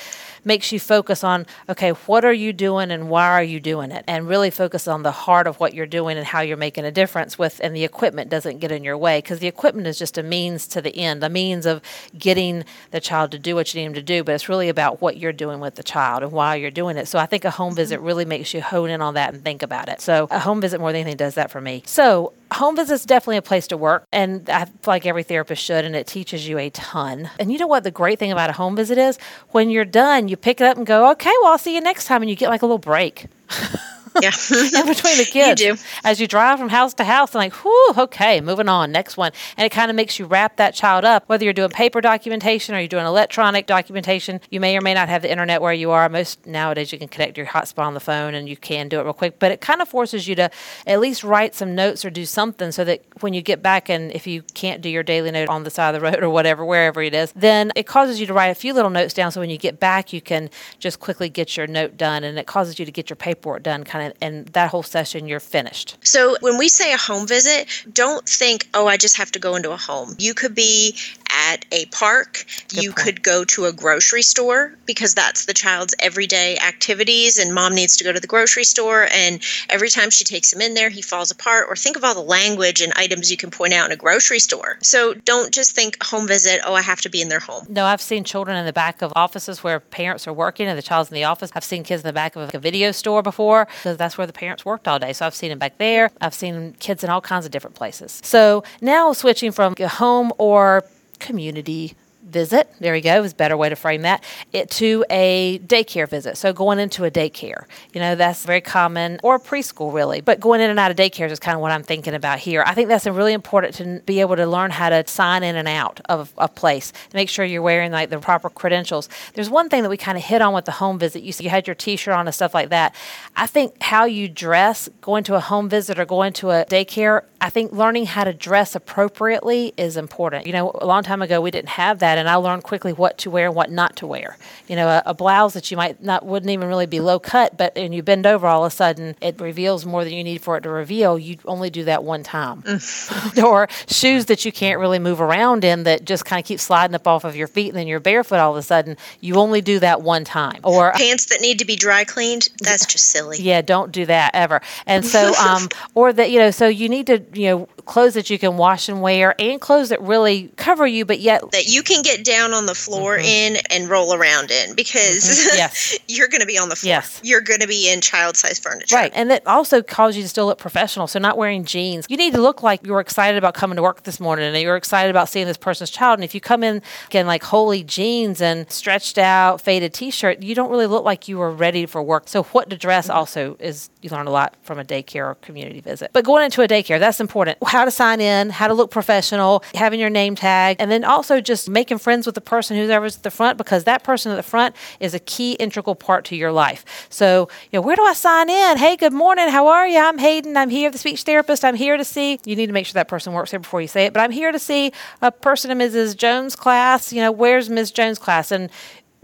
makes 0.44 0.72
you 0.72 0.80
focus 0.80 1.22
on 1.22 1.46
okay, 1.68 1.90
what 1.90 2.24
are 2.24 2.32
you 2.32 2.52
doing 2.52 2.90
and 2.90 3.08
why 3.08 3.28
are 3.28 3.42
you 3.42 3.60
doing 3.60 3.90
it, 3.90 4.04
and 4.06 4.28
really 4.28 4.50
focus 4.50 4.88
on 4.88 5.02
the 5.02 5.12
heart 5.12 5.46
of 5.46 5.60
what 5.60 5.74
you're 5.74 5.86
doing 5.86 6.16
and 6.16 6.26
how 6.26 6.40
you're 6.40 6.56
making 6.56 6.84
a 6.84 6.90
difference 6.90 7.38
with, 7.38 7.60
and 7.62 7.74
the 7.76 7.84
equipment 7.84 8.30
doesn't 8.30 8.58
get 8.58 8.72
in 8.72 8.84
your 8.84 8.96
way 8.96 9.18
because 9.18 9.38
the 9.38 9.46
equipment 9.46 9.86
is 9.86 9.98
just 9.98 10.18
a 10.18 10.22
means 10.22 10.66
to 10.66 10.80
the 10.80 10.96
end, 10.96 11.22
a 11.22 11.28
means 11.28 11.66
of 11.66 11.80
getting 12.16 12.64
the 12.90 13.00
child 13.00 13.30
to 13.30 13.38
do 13.38 13.54
what 13.54 13.72
you 13.72 13.80
need 13.80 13.88
them 13.88 13.94
to 13.94 14.02
do, 14.02 14.24
but 14.24 14.34
it's 14.34 14.48
really 14.48 14.68
about 14.68 15.00
what 15.00 15.16
you're 15.16 15.32
doing 15.32 15.60
with 15.60 15.74
the 15.74 15.82
child 15.82 16.22
and 16.22 16.32
why 16.32 16.54
you're 16.54 16.70
doing 16.70 16.96
it. 16.96 17.06
So 17.08 17.18
I 17.18 17.26
think 17.26 17.44
a 17.44 17.50
home 17.50 17.74
visit 17.74 17.96
mm-hmm. 17.96 18.06
really 18.06 18.24
makes 18.24 18.54
you 18.54 18.62
hone 18.62 18.90
in 18.90 19.00
on 19.00 19.14
that 19.14 19.32
and 19.34 19.42
think 19.42 19.62
about 19.62 19.88
it. 19.88 20.00
So 20.00 20.28
a 20.30 20.38
home 20.38 20.60
visit 20.60 20.80
more 20.80 20.92
than 20.92 21.02
anything 21.02 21.16
does 21.16 21.34
that 21.34 21.50
for 21.50 21.60
me. 21.60 21.82
So 21.86 22.32
home 22.52 22.76
visit's 22.76 23.04
definitely 23.04 23.36
a 23.38 23.42
place 23.42 23.66
to 23.68 23.76
work, 23.76 24.04
and 24.12 24.48
I 24.48 24.64
feel 24.64 24.74
like 24.86 25.06
every 25.06 25.22
therapist 25.22 25.62
should, 25.62 25.84
and 25.84 25.94
it 25.94 26.06
teaches 26.06 26.48
you 26.48 26.58
a 26.58 26.70
ton. 26.70 27.30
And 27.38 27.52
you 27.52 27.58
know 27.58 27.66
what 27.66 27.84
the 27.84 27.90
great 27.90 28.18
thing 28.18 28.32
about 28.32 28.50
a 28.50 28.54
home 28.54 28.76
visit 28.76 28.98
is? 28.98 29.18
When 29.50 29.70
you're 29.70 29.84
done, 29.84 30.28
you 30.28 30.36
pick 30.36 30.60
it 30.60 30.64
up 30.64 30.76
and 30.76 30.86
go, 30.86 31.10
okay, 31.12 31.32
well, 31.42 31.52
I'll 31.52 31.58
see 31.58 31.74
you 31.74 31.80
next 31.80 32.06
time, 32.06 32.22
and 32.22 32.30
you 32.30 32.36
get 32.36 32.48
like 32.48 32.62
a 32.62 32.66
little 32.66 32.78
break. 32.78 33.26
Yeah. 34.20 34.30
in 34.50 34.86
between 34.86 35.18
the 35.18 35.24
kids. 35.30 35.60
You 35.62 35.74
do. 35.74 35.82
As 36.04 36.20
you 36.20 36.26
drive 36.26 36.58
from 36.58 36.68
house 36.68 36.94
to 36.94 37.04
house, 37.04 37.30
and 37.34 37.40
like, 37.40 37.54
whew, 37.54 37.92
okay, 37.96 38.40
moving 38.40 38.68
on, 38.68 38.92
next 38.92 39.16
one. 39.16 39.32
And 39.56 39.64
it 39.64 39.70
kind 39.70 39.90
of 39.90 39.96
makes 39.96 40.18
you 40.18 40.26
wrap 40.26 40.56
that 40.56 40.74
child 40.74 41.04
up, 41.04 41.28
whether 41.28 41.44
you're 41.44 41.52
doing 41.52 41.70
paper 41.70 42.00
documentation 42.00 42.74
or 42.74 42.78
you're 42.78 42.88
doing 42.88 43.06
electronic 43.06 43.66
documentation. 43.66 44.40
You 44.50 44.60
may 44.60 44.76
or 44.76 44.80
may 44.80 44.94
not 44.94 45.08
have 45.08 45.22
the 45.22 45.30
internet 45.30 45.62
where 45.62 45.72
you 45.72 45.90
are. 45.90 46.08
Most 46.08 46.46
nowadays, 46.46 46.92
you 46.92 46.98
can 46.98 47.08
connect 47.08 47.36
your 47.36 47.46
hotspot 47.46 47.84
on 47.84 47.94
the 47.94 48.00
phone 48.00 48.34
and 48.34 48.48
you 48.48 48.56
can 48.56 48.88
do 48.88 49.00
it 49.00 49.04
real 49.04 49.12
quick, 49.12 49.38
but 49.38 49.50
it 49.52 49.60
kind 49.60 49.80
of 49.80 49.88
forces 49.88 50.26
you 50.26 50.34
to 50.34 50.50
at 50.86 51.00
least 51.00 51.24
write 51.24 51.54
some 51.54 51.74
notes 51.74 52.04
or 52.04 52.10
do 52.10 52.26
something 52.26 52.72
so 52.72 52.84
that 52.84 53.02
when 53.20 53.34
you 53.34 53.42
get 53.42 53.62
back 53.62 53.88
and 53.88 54.10
if 54.12 54.26
you 54.26 54.42
can't 54.54 54.82
do 54.82 54.88
your 54.88 55.02
daily 55.02 55.30
note 55.30 55.48
on 55.48 55.64
the 55.64 55.70
side 55.70 55.94
of 55.94 56.00
the 56.00 56.06
road 56.10 56.22
or 56.22 56.30
whatever, 56.30 56.64
wherever 56.64 57.02
it 57.02 57.14
is, 57.14 57.32
then 57.32 57.72
it 57.76 57.86
causes 57.86 58.20
you 58.20 58.26
to 58.26 58.32
write 58.32 58.48
a 58.48 58.54
few 58.54 58.72
little 58.74 58.90
notes 58.90 59.14
down 59.14 59.30
so 59.30 59.40
when 59.40 59.50
you 59.50 59.58
get 59.58 59.78
back, 59.78 60.12
you 60.12 60.20
can 60.20 60.50
just 60.78 61.00
quickly 61.00 61.28
get 61.28 61.56
your 61.56 61.66
note 61.66 61.96
done 61.96 62.24
and 62.24 62.38
it 62.38 62.46
causes 62.46 62.78
you 62.78 62.84
to 62.84 62.92
get 62.92 63.08
your 63.08 63.16
paperwork 63.16 63.62
done 63.62 63.84
kind 63.84 64.01
of 64.01 64.01
and 64.20 64.46
that 64.48 64.70
whole 64.70 64.82
session 64.82 65.26
you're 65.26 65.40
finished. 65.40 65.96
So 66.02 66.36
when 66.40 66.58
we 66.58 66.68
say 66.68 66.92
a 66.92 66.96
home 66.96 67.26
visit, 67.26 67.68
don't 67.92 68.26
think, 68.28 68.68
oh, 68.74 68.86
I 68.86 68.96
just 68.96 69.16
have 69.16 69.30
to 69.32 69.38
go 69.38 69.54
into 69.56 69.70
a 69.72 69.76
home. 69.76 70.14
You 70.18 70.34
could 70.34 70.54
be 70.54 70.96
at 71.32 71.64
a 71.72 71.86
park. 71.86 72.44
Good 72.68 72.82
you 72.82 72.90
point. 72.90 72.96
could 72.96 73.22
go 73.22 73.44
to 73.44 73.64
a 73.66 73.72
grocery 73.72 74.22
store 74.22 74.74
because 74.86 75.14
that's 75.14 75.46
the 75.46 75.54
child's 75.54 75.94
everyday 75.98 76.58
activities, 76.58 77.38
and 77.38 77.54
mom 77.54 77.74
needs 77.74 77.96
to 77.96 78.04
go 78.04 78.12
to 78.12 78.20
the 78.20 78.26
grocery 78.26 78.64
store. 78.64 79.08
And 79.10 79.42
every 79.68 79.88
time 79.88 80.10
she 80.10 80.24
takes 80.24 80.52
him 80.52 80.60
in 80.60 80.74
there, 80.74 80.90
he 80.90 81.02
falls 81.02 81.30
apart. 81.30 81.66
Or 81.68 81.76
think 81.76 81.96
of 81.96 82.04
all 82.04 82.14
the 82.14 82.20
language 82.20 82.80
and 82.80 82.92
items 82.96 83.30
you 83.30 83.36
can 83.36 83.50
point 83.50 83.72
out 83.72 83.86
in 83.86 83.92
a 83.92 83.96
grocery 83.96 84.38
store. 84.38 84.78
So 84.82 85.14
don't 85.14 85.52
just 85.52 85.74
think 85.74 86.02
home 86.02 86.26
visit, 86.26 86.60
oh, 86.64 86.74
I 86.74 86.82
have 86.82 87.00
to 87.02 87.10
be 87.10 87.20
in 87.20 87.28
their 87.28 87.40
home. 87.40 87.66
No, 87.68 87.84
I've 87.84 88.02
seen 88.02 88.24
children 88.24 88.56
in 88.56 88.66
the 88.66 88.72
back 88.72 89.02
of 89.02 89.12
offices 89.16 89.62
where 89.62 89.80
parents 89.80 90.26
are 90.26 90.32
working 90.32 90.66
and 90.66 90.78
the 90.78 90.82
child's 90.82 91.10
in 91.10 91.14
the 91.14 91.24
office. 91.24 91.50
I've 91.54 91.64
seen 91.64 91.84
kids 91.84 92.02
in 92.02 92.06
the 92.06 92.12
back 92.12 92.36
of 92.36 92.54
a 92.54 92.58
video 92.58 92.92
store 92.92 93.22
before 93.22 93.66
because 93.78 93.96
that's 93.96 94.18
where 94.18 94.26
the 94.26 94.32
parents 94.32 94.64
worked 94.64 94.86
all 94.88 94.98
day. 94.98 95.12
So 95.12 95.26
I've 95.26 95.34
seen 95.34 95.50
them 95.50 95.58
back 95.58 95.78
there. 95.78 96.10
I've 96.20 96.34
seen 96.34 96.74
kids 96.78 97.04
in 97.04 97.10
all 97.10 97.20
kinds 97.20 97.46
of 97.46 97.52
different 97.52 97.76
places. 97.76 98.20
So 98.24 98.64
now 98.80 99.12
switching 99.12 99.52
from 99.52 99.74
home 99.76 100.32
or 100.38 100.84
community 101.22 101.94
visit, 102.24 102.72
there 102.78 102.92
we 102.92 103.00
go, 103.00 103.22
is 103.24 103.32
a 103.32 103.34
better 103.34 103.56
way 103.56 103.68
to 103.68 103.76
frame 103.76 104.02
that, 104.02 104.22
it 104.52 104.70
to 104.70 105.04
a 105.10 105.58
daycare 105.66 106.08
visit. 106.08 106.36
So 106.36 106.52
going 106.52 106.78
into 106.78 107.04
a 107.04 107.10
daycare, 107.10 107.64
you 107.92 108.00
know, 108.00 108.14
that's 108.14 108.44
very 108.44 108.60
common, 108.60 109.18
or 109.22 109.38
preschool 109.38 109.92
really, 109.92 110.20
but 110.20 110.40
going 110.40 110.60
in 110.60 110.70
and 110.70 110.78
out 110.78 110.90
of 110.90 110.96
daycares 110.96 111.30
is 111.30 111.40
kind 111.40 111.56
of 111.56 111.60
what 111.60 111.72
I'm 111.72 111.82
thinking 111.82 112.14
about 112.14 112.38
here. 112.38 112.62
I 112.66 112.74
think 112.74 112.88
that's 112.88 113.06
really 113.06 113.32
important 113.32 113.74
to 113.74 114.00
be 114.06 114.20
able 114.20 114.36
to 114.36 114.46
learn 114.46 114.70
how 114.70 114.88
to 114.88 115.06
sign 115.06 115.42
in 115.42 115.56
and 115.56 115.68
out 115.68 116.00
of 116.08 116.32
a 116.38 116.48
place 116.48 116.92
make 117.12 117.28
sure 117.28 117.44
you're 117.44 117.60
wearing 117.60 117.92
like 117.92 118.08
the 118.08 118.18
proper 118.18 118.48
credentials. 118.48 119.08
There's 119.34 119.50
one 119.50 119.68
thing 119.68 119.82
that 119.82 119.90
we 119.90 119.96
kind 119.96 120.16
of 120.16 120.24
hit 120.24 120.40
on 120.40 120.54
with 120.54 120.64
the 120.64 120.72
home 120.72 120.98
visit. 120.98 121.22
You 121.22 121.32
you 121.40 121.50
had 121.50 121.66
your 121.66 121.74
t-shirt 121.74 122.14
on 122.14 122.26
and 122.26 122.34
stuff 122.34 122.54
like 122.54 122.68
that. 122.70 122.94
I 123.36 123.46
think 123.46 123.82
how 123.82 124.04
you 124.04 124.28
dress 124.28 124.88
going 125.00 125.24
to 125.24 125.34
a 125.34 125.40
home 125.40 125.68
visit 125.68 125.98
or 125.98 126.04
going 126.04 126.32
to 126.34 126.50
a 126.50 126.64
daycare, 126.66 127.22
I 127.42 127.50
think 127.50 127.72
learning 127.72 128.06
how 128.06 128.22
to 128.22 128.32
dress 128.32 128.76
appropriately 128.76 129.74
is 129.76 129.96
important. 129.96 130.46
You 130.46 130.52
know, 130.52 130.70
a 130.80 130.86
long 130.86 131.02
time 131.02 131.22
ago 131.22 131.40
we 131.40 131.50
didn't 131.50 131.70
have 131.70 131.98
that 131.98 132.16
and 132.16 132.28
I 132.28 132.36
learned 132.36 132.62
quickly 132.62 132.92
what 132.92 133.18
to 133.18 133.30
wear 133.30 133.46
and 133.48 133.56
what 133.56 133.68
not 133.68 133.96
to 133.96 134.06
wear. 134.06 134.36
You 134.68 134.76
know, 134.76 134.86
a, 134.86 135.02
a 135.06 135.12
blouse 135.12 135.52
that 135.54 135.68
you 135.68 135.76
might 135.76 136.00
not 136.00 136.24
wouldn't 136.24 136.50
even 136.50 136.68
really 136.68 136.86
be 136.86 137.00
low 137.00 137.18
cut, 137.18 137.58
but 137.58 137.76
and 137.76 137.92
you 137.92 138.00
bend 138.00 138.26
over 138.26 138.46
all 138.46 138.64
of 138.64 138.72
a 138.72 138.76
sudden 138.76 139.16
it 139.20 139.40
reveals 139.40 139.84
more 139.84 140.04
than 140.04 140.12
you 140.12 140.22
need 140.22 140.40
for 140.40 140.56
it 140.56 140.60
to 140.60 140.70
reveal. 140.70 141.18
You 141.18 141.36
only 141.44 141.68
do 141.68 141.82
that 141.84 142.04
one 142.04 142.22
time. 142.22 142.62
or 143.44 143.66
shoes 143.88 144.26
that 144.26 144.44
you 144.44 144.52
can't 144.52 144.78
really 144.78 145.00
move 145.00 145.20
around 145.20 145.64
in 145.64 145.82
that 145.82 146.04
just 146.04 146.24
kind 146.24 146.38
of 146.38 146.46
keep 146.46 146.60
sliding 146.60 146.94
up 146.94 147.08
off 147.08 147.24
of 147.24 147.34
your 147.34 147.48
feet 147.48 147.70
and 147.70 147.76
then 147.76 147.88
you're 147.88 147.98
barefoot 147.98 148.36
all 148.36 148.52
of 148.52 148.56
a 148.56 148.62
sudden. 148.62 148.96
You 149.20 149.34
only 149.34 149.60
do 149.60 149.80
that 149.80 150.02
one 150.02 150.22
time. 150.22 150.60
Or 150.62 150.92
Pants 150.96 151.26
that 151.26 151.40
need 151.40 151.58
to 151.58 151.64
be 151.64 151.74
dry 151.74 152.04
cleaned, 152.04 152.50
that's 152.60 152.86
just 152.86 153.08
silly. 153.08 153.38
yeah, 153.40 153.62
don't 153.62 153.90
do 153.90 154.06
that 154.06 154.30
ever. 154.32 154.60
And 154.86 155.04
so, 155.04 155.34
um, 155.44 155.68
or 155.96 156.12
that, 156.12 156.30
you 156.30 156.38
know, 156.38 156.52
so 156.52 156.68
you 156.68 156.88
need 156.88 157.08
to, 157.08 157.18
you 157.34 157.48
know, 157.48 157.66
clothes 157.86 158.14
that 158.14 158.30
you 158.30 158.38
can 158.38 158.56
wash 158.56 158.88
and 158.88 159.02
wear 159.02 159.34
and 159.40 159.60
clothes 159.60 159.88
that 159.88 160.00
really 160.02 160.52
cover 160.56 160.86
you, 160.86 161.04
but 161.04 161.18
yet 161.20 161.42
That 161.52 161.66
you 161.66 161.82
can 161.82 162.02
get 162.02 162.24
down 162.24 162.52
on 162.52 162.66
the 162.66 162.74
floor 162.74 163.16
in 163.16 163.56
and 163.70 163.88
roll 163.88 164.14
around 164.14 164.50
in 164.50 164.74
because 164.74 165.22
Mm-hmm. 165.22 165.56
Yes. 165.62 165.98
you're 166.08 166.28
going 166.28 166.40
to 166.40 166.46
be 166.46 166.58
on 166.58 166.68
the 166.68 166.76
floor. 166.76 166.88
Yes. 166.90 167.20
You're 167.22 167.40
going 167.40 167.60
to 167.60 167.66
be 167.68 167.90
in 167.90 168.00
child 168.00 168.36
size 168.36 168.58
furniture. 168.58 168.94
Right. 168.96 169.12
And 169.14 169.30
that 169.30 169.46
also 169.46 169.82
calls 169.82 170.16
you 170.16 170.22
to 170.22 170.28
still 170.28 170.46
look 170.46 170.58
professional. 170.58 171.06
So 171.06 171.18
not 171.18 171.36
wearing 171.36 171.64
jeans. 171.64 172.06
You 172.08 172.16
need 172.16 172.34
to 172.34 172.40
look 172.40 172.62
like 172.62 172.84
you're 172.86 173.00
excited 173.00 173.36
about 173.38 173.54
coming 173.54 173.76
to 173.76 173.82
work 173.82 174.02
this 174.04 174.18
morning 174.20 174.46
and 174.46 174.56
you're 174.62 174.76
excited 174.76 175.10
about 175.10 175.28
seeing 175.28 175.46
this 175.46 175.56
person's 175.56 175.90
child. 175.90 176.18
And 176.18 176.24
if 176.24 176.34
you 176.34 176.40
come 176.40 176.62
in 176.64 176.82
in 177.10 177.26
like 177.26 177.42
holy 177.42 177.82
jeans 177.84 178.40
and 178.40 178.70
stretched 178.70 179.18
out 179.18 179.60
faded 179.60 179.92
t-shirt, 179.94 180.42
you 180.42 180.54
don't 180.54 180.70
really 180.70 180.86
look 180.86 181.04
like 181.04 181.28
you 181.28 181.40
are 181.40 181.50
ready 181.50 181.86
for 181.86 182.02
work. 182.02 182.28
So 182.28 182.42
what 182.44 182.70
to 182.70 182.76
dress 182.76 183.08
also 183.10 183.56
is 183.60 183.90
you 184.00 184.10
learn 184.10 184.26
a 184.26 184.30
lot 184.30 184.54
from 184.62 184.78
a 184.78 184.84
daycare 184.84 185.26
or 185.30 185.34
community 185.36 185.80
visit. 185.80 186.10
But 186.12 186.24
going 186.24 186.44
into 186.44 186.62
a 186.62 186.68
daycare, 186.68 186.98
that's 186.98 187.20
important. 187.22 187.56
How 187.66 187.86
to 187.86 187.90
sign 187.90 188.20
in, 188.20 188.50
how 188.50 188.68
to 188.68 188.74
look 188.74 188.90
professional, 188.90 189.64
having 189.74 189.98
your 189.98 190.10
name 190.10 190.34
tag, 190.34 190.76
and 190.78 190.90
then 190.90 191.04
also 191.04 191.40
just 191.40 191.70
making 191.70 191.96
friends 191.98 192.26
with 192.26 192.34
the 192.34 192.42
person 192.42 192.76
who's 192.76 192.90
ever 192.90 193.06
at 193.06 193.22
the 193.22 193.30
front 193.30 193.56
because 193.56 193.84
that 193.84 194.04
person 194.04 194.30
at 194.30 194.36
the 194.36 194.42
front 194.42 194.76
is 195.00 195.14
a 195.14 195.18
key 195.18 195.52
integral 195.54 195.94
part 195.94 196.26
to 196.26 196.36
your 196.36 196.52
life. 196.52 197.06
So, 197.08 197.48
you 197.70 197.78
know, 197.78 197.80
where 197.80 197.96
do 197.96 198.04
I 198.04 198.12
sign 198.12 198.50
in? 198.50 198.76
Hey, 198.76 198.96
good 198.96 199.14
morning. 199.14 199.48
How 199.48 199.68
are 199.68 199.88
you? 199.88 199.98
I'm 199.98 200.18
Haden. 200.18 200.56
I'm 200.56 200.68
here, 200.68 200.90
the 200.90 200.98
speech 200.98 201.22
therapist. 201.22 201.64
I'm 201.64 201.76
here 201.76 201.96
to 201.96 202.04
see. 202.04 202.38
You 202.44 202.56
need 202.56 202.66
to 202.66 202.72
make 202.72 202.84
sure 202.84 202.94
that 202.94 203.08
person 203.08 203.32
works 203.32 203.50
here 203.50 203.60
before 203.60 203.80
you 203.80 203.88
say 203.88 204.04
it. 204.04 204.12
But 204.12 204.20
I'm 204.20 204.32
here 204.32 204.52
to 204.52 204.58
see 204.58 204.92
a 205.22 205.32
person 205.32 205.70
in 205.70 205.78
Mrs. 205.78 206.16
Jones' 206.16 206.54
class. 206.54 207.12
You 207.12 207.22
know, 207.22 207.32
where's 207.32 207.70
Ms. 207.70 207.90
Jones' 207.92 208.18
class? 208.18 208.50
And 208.50 208.70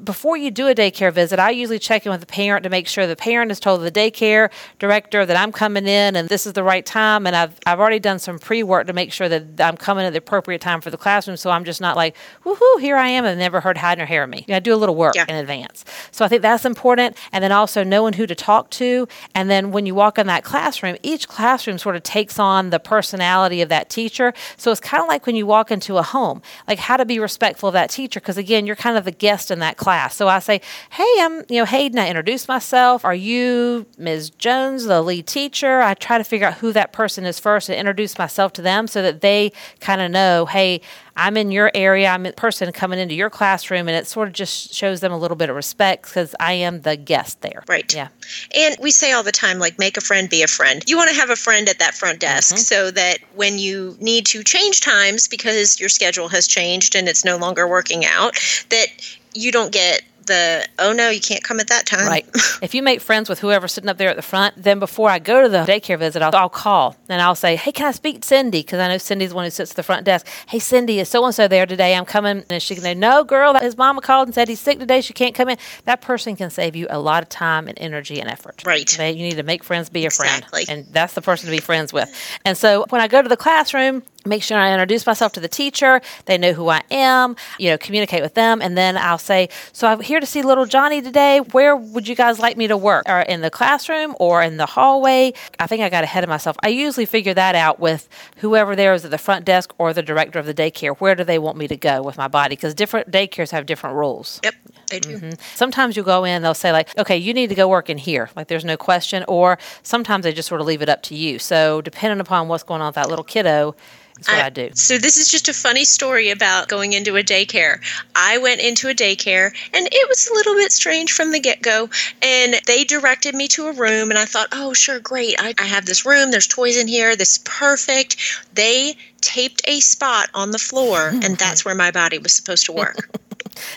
before 0.02 0.36
you 0.36 0.50
do 0.52 0.68
a 0.68 0.74
daycare 0.74 1.12
visit, 1.12 1.40
I 1.40 1.50
usually 1.50 1.80
check 1.80 2.06
in 2.06 2.12
with 2.12 2.20
the 2.20 2.26
parent 2.26 2.62
to 2.62 2.70
make 2.70 2.86
sure 2.86 3.06
the 3.08 3.16
parent 3.16 3.50
has 3.50 3.58
told 3.58 3.82
the 3.82 3.90
daycare 3.90 4.48
director 4.78 5.26
that 5.26 5.36
I'm 5.36 5.50
coming 5.50 5.86
in 5.88 6.14
and 6.14 6.28
this 6.28 6.46
is 6.46 6.52
the 6.52 6.62
right 6.62 6.86
time. 6.86 7.26
And 7.26 7.34
I've, 7.34 7.58
I've 7.66 7.80
already 7.80 7.98
done 7.98 8.20
some 8.20 8.38
pre 8.38 8.62
work 8.62 8.86
to 8.86 8.92
make 8.92 9.12
sure 9.12 9.28
that 9.28 9.60
I'm 9.60 9.76
coming 9.76 10.04
at 10.06 10.12
the 10.12 10.18
appropriate 10.20 10.60
time 10.60 10.80
for 10.80 10.90
the 10.90 10.96
classroom. 10.96 11.36
So 11.36 11.50
I'm 11.50 11.64
just 11.64 11.80
not 11.80 11.96
like, 11.96 12.14
woohoo, 12.44 12.80
here 12.80 12.96
I 12.96 13.08
am 13.08 13.24
and 13.24 13.38
never 13.40 13.60
heard 13.60 13.76
hide 13.76 13.98
nor 13.98 14.06
hair 14.06 14.22
of 14.22 14.30
me. 14.30 14.44
You 14.46 14.52
know, 14.52 14.56
I 14.56 14.60
do 14.60 14.72
a 14.72 14.76
little 14.76 14.94
work 14.94 15.16
Yeah. 15.16 15.24
in 15.28 15.34
advance. 15.34 15.84
So 16.12 16.24
I 16.24 16.28
think 16.28 16.42
that's 16.42 16.64
important. 16.64 17.16
And 17.32 17.42
then 17.42 17.50
also 17.50 17.82
knowing 17.82 18.12
who 18.12 18.26
to 18.28 18.36
talk 18.36 18.70
to. 18.70 19.08
And 19.34 19.50
then 19.50 19.72
when 19.72 19.84
you 19.84 19.96
walk 19.96 20.16
in 20.18 20.28
that 20.28 20.44
classroom, 20.44 20.96
each 21.02 21.26
classroom 21.26 21.76
sort 21.76 21.96
of 21.96 22.04
takes 22.04 22.38
on 22.38 22.70
the 22.70 22.78
personality 22.78 23.62
of 23.62 23.68
that 23.70 23.90
teacher. 23.90 24.32
So 24.56 24.70
it's 24.70 24.80
kind 24.80 25.02
of 25.02 25.08
like 25.08 25.26
when 25.26 25.34
you 25.34 25.44
walk 25.46 25.72
into 25.72 25.96
a 25.98 26.02
home, 26.04 26.40
like 26.68 26.78
how 26.78 26.96
to 26.96 27.04
be 27.04 27.18
respectful 27.18 27.68
of 27.68 27.72
that 27.72 27.90
teacher. 27.90 28.20
Because 28.20 28.38
again, 28.38 28.64
you're 28.64 28.76
kind 28.76 28.96
of 28.96 29.04
the 29.04 29.10
guest 29.10 29.50
in 29.50 29.58
that 29.58 29.76
class. 29.88 30.16
So 30.16 30.28
I 30.28 30.38
say, 30.40 30.60
hey, 30.90 31.14
I'm, 31.20 31.44
you 31.48 31.60
know, 31.60 31.64
Haden, 31.64 31.98
I 31.98 32.08
introduce 32.08 32.46
myself. 32.46 33.06
Are 33.06 33.14
you 33.14 33.86
Ms. 33.96 34.28
Jones, 34.28 34.84
the 34.84 35.00
lead 35.00 35.26
teacher? 35.26 35.80
I 35.80 35.94
try 35.94 36.18
to 36.18 36.24
figure 36.24 36.46
out 36.46 36.58
who 36.58 36.74
that 36.74 36.92
person 36.92 37.24
is 37.24 37.40
first 37.40 37.70
and 37.70 37.78
introduce 37.78 38.18
myself 38.18 38.52
to 38.54 38.62
them 38.62 38.86
so 38.86 39.00
that 39.00 39.22
they 39.22 39.50
kind 39.80 40.02
of 40.02 40.10
know, 40.10 40.44
hey, 40.44 40.82
I'm 41.16 41.36
in 41.36 41.50
your 41.50 41.72
area. 41.74 42.08
I'm 42.08 42.26
a 42.26 42.32
person 42.32 42.70
coming 42.70 43.00
into 43.00 43.14
your 43.14 43.28
classroom, 43.28 43.88
and 43.88 43.96
it 43.96 44.06
sort 44.06 44.28
of 44.28 44.34
just 44.34 44.72
shows 44.72 45.00
them 45.00 45.10
a 45.10 45.18
little 45.18 45.36
bit 45.36 45.50
of 45.50 45.56
respect 45.56 46.04
because 46.04 46.32
I 46.38 46.52
am 46.52 46.82
the 46.82 46.96
guest 46.96 47.40
there. 47.40 47.64
Right. 47.66 47.92
Yeah. 47.92 48.08
And 48.54 48.76
we 48.80 48.92
say 48.92 49.10
all 49.10 49.24
the 49.24 49.32
time, 49.32 49.58
like, 49.58 49.80
make 49.80 49.96
a 49.96 50.00
friend, 50.00 50.30
be 50.30 50.42
a 50.42 50.46
friend. 50.46 50.84
You 50.86 50.96
want 50.96 51.10
to 51.10 51.16
have 51.16 51.30
a 51.30 51.34
friend 51.34 51.68
at 51.68 51.80
that 51.80 51.94
front 51.94 52.20
desk 52.20 52.28
Mm-hmm. 52.54 52.58
so 52.58 52.90
that 52.92 53.18
when 53.34 53.58
you 53.58 53.96
need 54.00 54.26
to 54.26 54.44
change 54.44 54.80
times 54.80 55.26
because 55.26 55.80
your 55.80 55.88
schedule 55.88 56.28
has 56.28 56.46
changed 56.46 56.94
and 56.94 57.08
it's 57.08 57.24
no 57.24 57.36
longer 57.36 57.66
working 57.66 58.04
out, 58.04 58.34
that 58.70 58.86
you 59.34 59.52
don't 59.52 59.72
get 59.72 60.02
the, 60.28 60.68
oh 60.78 60.92
no, 60.92 61.08
you 61.08 61.20
can't 61.20 61.42
come 61.42 61.58
at 61.58 61.68
that 61.68 61.86
time. 61.86 62.06
Right. 62.06 62.26
if 62.62 62.74
you 62.74 62.82
make 62.82 63.00
friends 63.00 63.28
with 63.30 63.38
whoever's 63.38 63.72
sitting 63.72 63.88
up 63.88 63.96
there 63.96 64.10
at 64.10 64.16
the 64.16 64.22
front, 64.22 64.62
then 64.62 64.78
before 64.78 65.08
I 65.08 65.18
go 65.18 65.42
to 65.42 65.48
the 65.48 65.60
daycare 65.60 65.98
visit, 65.98 66.20
I'll, 66.22 66.34
I'll 66.36 66.48
call 66.50 66.96
and 67.08 67.22
I'll 67.22 67.34
say, 67.34 67.56
hey, 67.56 67.72
can 67.72 67.86
I 67.86 67.92
speak 67.92 68.20
to 68.20 68.28
Cindy? 68.28 68.60
Because 68.60 68.78
I 68.78 68.88
know 68.88 68.98
Cindy's 68.98 69.30
the 69.30 69.36
one 69.36 69.44
who 69.44 69.50
sits 69.50 69.70
at 69.72 69.76
the 69.76 69.82
front 69.82 70.04
desk. 70.04 70.26
Hey, 70.48 70.58
Cindy, 70.58 71.00
is 71.00 71.08
so 71.08 71.24
and 71.24 71.34
so 71.34 71.48
there 71.48 71.64
today? 71.64 71.94
I'm 71.94 72.04
coming. 72.04 72.44
And 72.50 72.62
she 72.62 72.74
can 72.74 72.82
say, 72.82 72.94
no, 72.94 73.24
girl, 73.24 73.54
his 73.54 73.78
mama 73.78 74.02
called 74.02 74.28
and 74.28 74.34
said 74.34 74.48
he's 74.48 74.60
sick 74.60 74.78
today. 74.78 75.00
She 75.00 75.14
can't 75.14 75.34
come 75.34 75.48
in. 75.48 75.56
That 75.86 76.02
person 76.02 76.36
can 76.36 76.50
save 76.50 76.76
you 76.76 76.86
a 76.90 76.98
lot 76.98 77.22
of 77.22 77.30
time 77.30 77.66
and 77.66 77.78
energy 77.80 78.20
and 78.20 78.30
effort. 78.30 78.62
Right. 78.66 78.98
You 78.98 79.14
need 79.14 79.36
to 79.36 79.42
make 79.42 79.64
friends, 79.64 79.88
be 79.88 80.04
a 80.04 80.06
Exactly. 80.08 80.66
friend. 80.66 80.84
And 80.84 80.92
that's 80.92 81.14
the 81.14 81.22
person 81.22 81.46
to 81.46 81.52
be 81.52 81.60
friends 81.60 81.92
with. 81.92 82.10
And 82.44 82.56
so 82.56 82.84
when 82.90 83.00
I 83.00 83.08
go 83.08 83.22
to 83.22 83.28
the 83.30 83.36
classroom, 83.36 84.02
make 84.28 84.42
sure 84.42 84.58
I 84.58 84.72
introduce 84.72 85.06
myself 85.06 85.32
to 85.32 85.40
the 85.40 85.48
teacher. 85.48 86.00
They 86.26 86.38
know 86.38 86.52
who 86.52 86.68
I 86.68 86.82
am, 86.90 87.36
you 87.58 87.70
know, 87.70 87.78
communicate 87.78 88.22
with 88.22 88.34
them. 88.34 88.60
And 88.62 88.76
then 88.76 88.96
I'll 88.96 89.18
say, 89.18 89.48
So 89.72 89.88
I'm 89.88 90.00
here 90.00 90.20
to 90.20 90.26
see 90.26 90.42
little 90.42 90.66
Johnny 90.66 91.02
today. 91.02 91.40
Where 91.40 91.76
would 91.76 92.06
you 92.06 92.14
guys 92.14 92.38
like 92.38 92.56
me 92.56 92.66
to 92.68 92.76
work? 92.76 93.08
Or 93.08 93.20
in 93.20 93.40
the 93.40 93.50
classroom 93.50 94.14
or 94.20 94.42
in 94.42 94.56
the 94.56 94.66
hallway? 94.66 95.32
I 95.58 95.66
think 95.66 95.82
I 95.82 95.88
got 95.88 96.04
ahead 96.04 96.24
of 96.24 96.30
myself. 96.30 96.56
I 96.62 96.68
usually 96.68 97.06
figure 97.06 97.34
that 97.34 97.54
out 97.54 97.80
with 97.80 98.08
whoever 98.36 98.76
there 98.76 98.94
is 98.94 99.04
at 99.04 99.10
the 99.10 99.18
front 99.18 99.44
desk 99.44 99.74
or 99.78 99.92
the 99.92 100.02
director 100.02 100.38
of 100.38 100.46
the 100.46 100.54
daycare. 100.54 100.96
Where 100.98 101.14
do 101.14 101.24
they 101.24 101.38
want 101.38 101.56
me 101.56 101.68
to 101.68 101.76
go 101.76 102.02
with 102.02 102.16
my 102.16 102.28
body? 102.28 102.56
Because 102.56 102.74
different 102.74 103.10
daycares 103.10 103.50
have 103.50 103.66
different 103.66 103.96
rules. 103.96 104.40
Yep, 104.44 104.54
they 104.88 105.00
do. 105.00 105.18
Mm-hmm. 105.18 105.30
Sometimes 105.54 105.96
you'll 105.96 106.04
go 106.04 106.24
in, 106.24 106.42
they'll 106.42 106.54
say, 106.54 106.72
like, 106.72 106.96
okay, 106.98 107.16
you 107.16 107.34
need 107.34 107.48
to 107.48 107.54
go 107.54 107.68
work 107.68 107.90
in 107.90 107.98
here. 107.98 108.30
Like, 108.36 108.48
there's 108.48 108.64
no 108.64 108.76
question. 108.76 109.24
Or 109.28 109.58
sometimes 109.82 110.24
they 110.24 110.32
just 110.32 110.48
sort 110.48 110.60
of 110.60 110.66
leave 110.66 110.82
it 110.82 110.88
up 110.88 111.02
to 111.04 111.14
you. 111.14 111.38
So, 111.38 111.80
depending 111.80 112.20
upon 112.20 112.48
what's 112.48 112.62
going 112.62 112.80
on 112.80 112.88
with 112.88 112.94
that 112.96 113.08
little 113.08 113.24
kiddo, 113.24 113.74
is 114.20 114.28
what 114.28 114.38
I, 114.38 114.50
do. 114.50 114.70
So 114.74 114.98
this 114.98 115.16
is 115.16 115.30
just 115.30 115.48
a 115.48 115.52
funny 115.52 115.84
story 115.84 116.30
about 116.30 116.68
going 116.68 116.92
into 116.92 117.16
a 117.16 117.22
daycare. 117.22 117.80
I 118.14 118.38
went 118.38 118.60
into 118.60 118.88
a 118.88 118.94
daycare 118.94 119.52
and 119.72 119.88
it 119.90 120.08
was 120.08 120.28
a 120.28 120.34
little 120.34 120.54
bit 120.54 120.72
strange 120.72 121.12
from 121.12 121.32
the 121.32 121.40
get-go 121.40 121.88
and 122.22 122.60
they 122.66 122.84
directed 122.84 123.34
me 123.34 123.48
to 123.48 123.68
a 123.68 123.72
room 123.72 124.10
and 124.10 124.18
I 124.18 124.24
thought, 124.24 124.48
"Oh, 124.52 124.72
sure, 124.74 125.00
great. 125.00 125.36
I, 125.38 125.54
I 125.58 125.64
have 125.64 125.86
this 125.86 126.04
room. 126.04 126.30
There's 126.30 126.46
toys 126.46 126.76
in 126.76 126.88
here. 126.88 127.16
This 127.16 127.32
is 127.32 127.38
perfect." 127.38 128.16
They 128.54 128.96
taped 129.20 129.62
a 129.66 129.80
spot 129.80 130.30
on 130.34 130.50
the 130.50 130.58
floor 130.58 131.08
and 131.22 131.36
that's 131.36 131.64
where 131.64 131.74
my 131.74 131.90
body 131.90 132.18
was 132.18 132.34
supposed 132.34 132.66
to 132.66 132.72
work. 132.72 133.10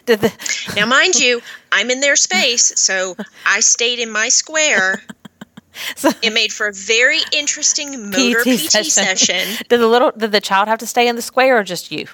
Did 0.06 0.22
the, 0.22 0.32
now, 0.76 0.86
mind 0.86 1.15
you, 1.15 1.41
I'm 1.72 1.89
in 1.89 2.00
their 2.00 2.15
space, 2.15 2.74
so 2.80 3.15
I 3.46 3.60
stayed 3.60 4.00
in 4.00 4.12
my 4.12 4.30
square. 4.30 5.04
So- 5.96 6.10
it 6.22 6.34
made 6.34 6.52
for 6.52 6.67
a 6.67 6.74
very 6.74 7.20
interesting 7.32 8.10
motor 8.10 8.44
PT, 8.44 8.86
session. 8.86 9.58
did 9.70 9.78
the 9.80 9.88
little 9.88 10.12
did 10.12 10.32
the 10.34 10.41
child 10.41 10.67
have 10.67 10.80
to 10.80 10.88
stay 10.88 11.08
in 11.08 11.15
the 11.15 11.22
square 11.22 11.58
or 11.58 11.63
just 11.63 11.91
you? 11.91 12.08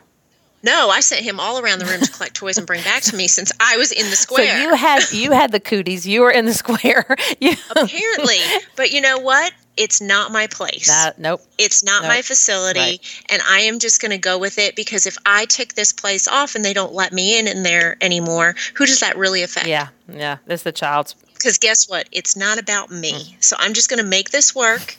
No, 0.64 0.90
I 0.90 1.00
sent 1.00 1.22
him 1.22 1.40
all 1.40 1.60
around 1.60 1.80
the 1.80 1.86
room 1.86 2.02
to 2.02 2.12
collect 2.12 2.34
toys 2.36 2.58
and 2.58 2.66
bring 2.68 2.84
back 2.84 3.02
to 3.04 3.16
me 3.16 3.28
since 3.28 3.52
I 3.60 3.78
was 3.78 3.92
in 3.92 4.10
the 4.10 4.16
square. 4.16 4.48
So 4.56 4.62
you 4.62 4.74
had 4.76 5.12
you 5.12 5.32
had 5.32 5.52
the 5.52 5.60
cooties. 5.60 6.06
You 6.08 6.22
were 6.22 6.32
in 6.32 6.46
the 6.46 6.54
square. 6.54 7.06
You, 7.40 7.54
Apparently, 7.72 8.40
but 8.76 8.92
you 8.92 9.02
know 9.02 9.20
what? 9.20 9.54
It's 9.78 10.02
not 10.02 10.32
my 10.32 10.48
place. 10.48 10.88
That, 10.88 11.18
nope. 11.20 11.42
It's 11.58 11.84
not 11.84 12.04
Nope. 12.04 12.10
my 12.10 12.22
facility, 12.22 12.80
Right. 12.80 13.24
and 13.30 13.42
I 13.48 13.62
am 13.62 13.80
just 13.80 14.02
going 14.02 14.12
to 14.12 14.18
go 14.18 14.38
with 14.38 14.58
it 14.60 14.76
because 14.76 15.06
if 15.06 15.18
I 15.26 15.46
tick 15.46 15.74
this 15.76 15.94
place 15.94 16.28
off 16.28 16.56
and 16.56 16.66
they 16.66 16.74
don't 16.74 16.94
let 16.94 17.14
me 17.14 17.38
in 17.40 17.48
in 17.48 17.64
there 17.64 17.98
anymore, 18.02 18.56
who 18.76 18.86
does 18.86 19.00
that 19.00 19.18
really 19.18 19.44
affect? 19.44 19.68
Yeah, 19.68 19.88
yeah. 20.12 20.38
It's 20.48 20.64
the 20.64 20.72
child's. 20.72 21.14
Because 21.34 21.58
guess 21.60 21.88
what? 21.88 22.10
It's 22.12 22.36
not 22.36 22.58
about 22.58 22.90
me. 22.92 23.12
Mm. 23.14 23.44
So 23.44 23.56
I'm 23.60 23.74
just 23.74 23.90
going 23.90 24.04
to 24.04 24.10
make 24.10 24.32
this 24.32 24.56
work 24.56 24.98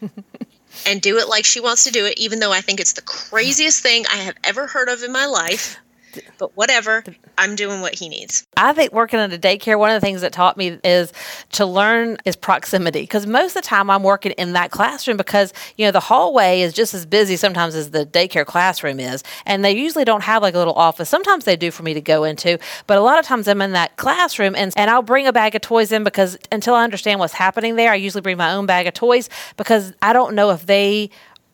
and 0.86 1.00
do 1.02 1.18
it 1.18 1.28
like 1.28 1.44
she 1.44 1.60
wants 1.60 1.84
to 1.84 1.90
do 1.90 2.06
it, 2.06 2.14
even 2.18 2.38
though 2.38 2.52
I 2.52 2.60
think 2.60 2.80
it's 2.80 2.92
the 2.92 3.02
craziest 3.02 3.82
thing 3.82 4.04
I 4.06 4.16
have 4.16 4.36
ever 4.44 4.66
heard 4.66 4.88
of 4.88 5.02
in 5.02 5.12
my 5.12 5.26
life. 5.26 5.76
But 6.38 6.56
whatever, 6.56 7.04
I'm 7.38 7.56
doing 7.56 7.80
what 7.80 7.94
he 7.94 8.08
needs. 8.08 8.46
I 8.56 8.72
think 8.72 8.92
working 8.92 9.20
at 9.20 9.32
a 9.32 9.38
daycare, 9.38 9.78
one 9.78 9.90
of 9.90 10.00
the 10.00 10.04
things 10.04 10.20
that 10.20 10.32
taught 10.32 10.56
me 10.56 10.78
is 10.84 11.12
to 11.52 11.66
learn 11.66 12.18
is 12.24 12.36
proximity. 12.36 13.00
Because 13.00 13.26
most 13.26 13.56
of 13.56 13.62
the 13.62 13.68
time 13.68 13.90
I'm 13.90 14.02
working 14.02 14.32
in 14.32 14.52
that 14.52 14.70
classroom 14.70 15.16
because, 15.16 15.52
you 15.76 15.86
know, 15.86 15.90
the 15.90 16.00
hallway 16.00 16.60
is 16.60 16.72
just 16.72 16.94
as 16.94 17.06
busy 17.06 17.36
sometimes 17.36 17.74
as 17.74 17.90
the 17.90 18.06
daycare 18.06 18.46
classroom 18.46 19.00
is. 19.00 19.22
And 19.46 19.64
they 19.64 19.72
usually 19.72 20.04
don't 20.04 20.22
have 20.22 20.42
like 20.42 20.54
a 20.54 20.58
little 20.58 20.74
office. 20.74 21.08
Sometimes 21.08 21.44
they 21.44 21.56
do 21.56 21.70
for 21.70 21.82
me 21.82 21.94
to 21.94 22.00
go 22.00 22.24
into, 22.24 22.58
but 22.86 22.98
a 22.98 23.00
lot 23.00 23.18
of 23.18 23.24
times 23.24 23.48
I'm 23.48 23.62
in 23.62 23.72
that 23.72 23.96
classroom 23.96 24.54
and, 24.54 24.72
and 24.76 24.90
I'll 24.90 25.02
bring 25.02 25.26
a 25.26 25.32
bag 25.32 25.54
of 25.54 25.62
toys 25.62 25.92
in 25.92 26.04
because 26.04 26.38
until 26.52 26.74
I 26.74 26.84
understand 26.84 27.20
what's 27.20 27.34
happening 27.34 27.76
there, 27.76 27.92
I 27.92 27.96
usually 27.96 28.22
bring 28.22 28.36
my 28.36 28.52
own 28.52 28.66
bag 28.66 28.86
of 28.86 28.94
toys 28.94 29.28
because 29.56 29.92
I 30.02 30.12
don't 30.12 30.34
know 30.34 30.50
if 30.50 30.66
they 30.66 31.10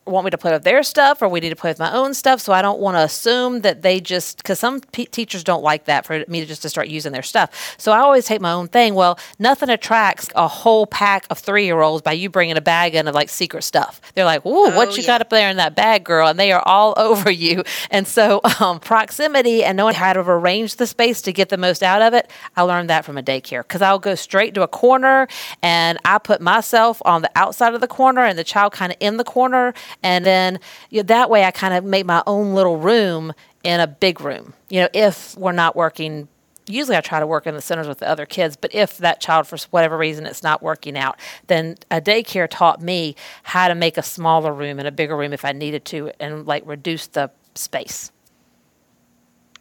want 0.07 0.25
me 0.25 0.31
to 0.31 0.37
play 0.37 0.51
with 0.51 0.63
their 0.63 0.83
stuff 0.83 1.21
or 1.21 1.29
we 1.29 1.39
need 1.39 1.49
to 1.49 1.55
play 1.55 1.71
with 1.71 1.79
my 1.79 1.93
own 1.93 2.13
stuff. 2.13 2.41
So 2.41 2.53
I 2.53 2.61
don't 2.61 2.79
want 2.79 2.97
to 2.97 3.01
assume 3.03 3.61
that 3.61 3.81
they 3.81 3.99
just, 3.99 4.37
because 4.37 4.59
some 4.59 4.81
p- 4.81 5.05
teachers 5.05 5.43
don't 5.43 5.63
like 5.63 5.85
that 5.85 6.05
for 6.05 6.23
me 6.27 6.39
to 6.39 6.45
just 6.45 6.61
to 6.63 6.69
start 6.69 6.87
using 6.87 7.11
their 7.11 7.23
stuff. 7.23 7.75
So 7.77 7.91
I 7.91 7.99
always 7.99 8.25
take 8.25 8.41
my 8.41 8.51
own 8.51 8.67
thing. 8.67 8.95
Well, 8.95 9.19
nothing 9.39 9.69
attracts 9.69 10.29
a 10.35 10.47
whole 10.47 10.85
pack 10.87 11.25
of 11.29 11.39
three 11.39 11.65
year 11.65 11.81
olds 11.81 12.01
by 12.01 12.13
you 12.13 12.29
bringing 12.29 12.57
a 12.57 12.61
bag 12.61 12.95
in 12.95 13.07
of 13.07 13.15
like 13.15 13.29
secret 13.29 13.63
stuff. 13.63 14.01
They're 14.15 14.25
like, 14.25 14.45
"Ooh, 14.45 14.75
what 14.75 14.95
you 14.95 15.03
yeah. 15.03 15.07
got 15.07 15.21
up 15.21 15.29
there 15.29 15.49
in 15.49 15.57
that 15.57 15.75
bag, 15.75 16.03
girl?" 16.03 16.27
And 16.27 16.39
they 16.39 16.51
are 16.51 16.63
all 16.65 16.93
over 16.97 17.29
you. 17.29 17.63
And 17.91 18.07
so 18.07 18.41
um, 18.59 18.79
proximity 18.79 19.63
and 19.63 19.77
knowing 19.77 19.95
how 19.95 20.13
to 20.13 20.19
arrange 20.19 20.75
the 20.75 20.87
space 20.87 21.21
to 21.23 21.33
get 21.33 21.49
the 21.49 21.57
most 21.57 21.83
out 21.83 22.01
of 22.01 22.13
it, 22.13 22.29
I 22.55 22.63
learned 22.63 22.89
that 22.89 23.05
from 23.05 23.17
a 23.17 23.23
daycare 23.23 23.61
because 23.61 23.81
I'll 23.81 23.99
go 23.99 24.15
straight 24.15 24.53
to 24.55 24.63
a 24.63 24.67
corner 24.67 25.27
and 25.61 25.97
I 26.05 26.17
put 26.17 26.41
myself 26.41 27.01
on 27.05 27.21
the 27.21 27.31
outside 27.35 27.73
of 27.73 27.81
the 27.81 27.87
corner 27.87 28.23
and 28.23 28.37
the 28.37 28.43
child 28.43 28.73
kind 28.73 28.91
of 28.91 28.97
in 28.99 29.17
the 29.17 29.23
corner. 29.23 29.73
And 30.03 30.25
then 30.25 30.59
you 30.89 30.99
know, 30.99 31.07
that 31.07 31.29
way 31.29 31.43
I 31.43 31.51
kind 31.51 31.73
of 31.73 31.83
make 31.83 32.05
my 32.05 32.23
own 32.27 32.53
little 32.53 32.77
room 32.77 33.33
in 33.63 33.79
a 33.79 33.87
big 33.87 34.21
room. 34.21 34.53
You 34.69 34.81
know, 34.81 34.89
if 34.93 35.35
we're 35.37 35.51
not 35.51 35.75
working 35.75 36.27
usually 36.69 36.97
I 36.97 37.01
try 37.01 37.19
to 37.19 37.27
work 37.27 37.47
in 37.47 37.55
the 37.55 37.61
centers 37.61 37.87
with 37.87 37.99
the 37.99 38.09
other 38.09 38.25
kids, 38.25 38.55
but 38.55 38.73
if 38.73 38.97
that 38.97 39.21
child, 39.21 39.47
for 39.47 39.57
whatever 39.71 39.97
reason, 39.97 40.25
it's 40.25 40.43
not 40.43 40.61
working 40.61 40.97
out, 40.97 41.19
then 41.47 41.77
a 41.89 42.01
daycare 42.01 42.47
taught 42.49 42.81
me 42.81 43.15
how 43.43 43.67
to 43.67 43.75
make 43.75 43.97
a 43.97 44.03
smaller 44.03 44.53
room 44.53 44.79
and 44.79 44.87
a 44.87 44.91
bigger 44.91 45.15
room 45.15 45.33
if 45.33 45.45
I 45.45 45.53
needed 45.53 45.85
to 45.85 46.11
and 46.19 46.45
like 46.45 46.63
reduce 46.65 47.07
the 47.07 47.31
space. 47.55 48.11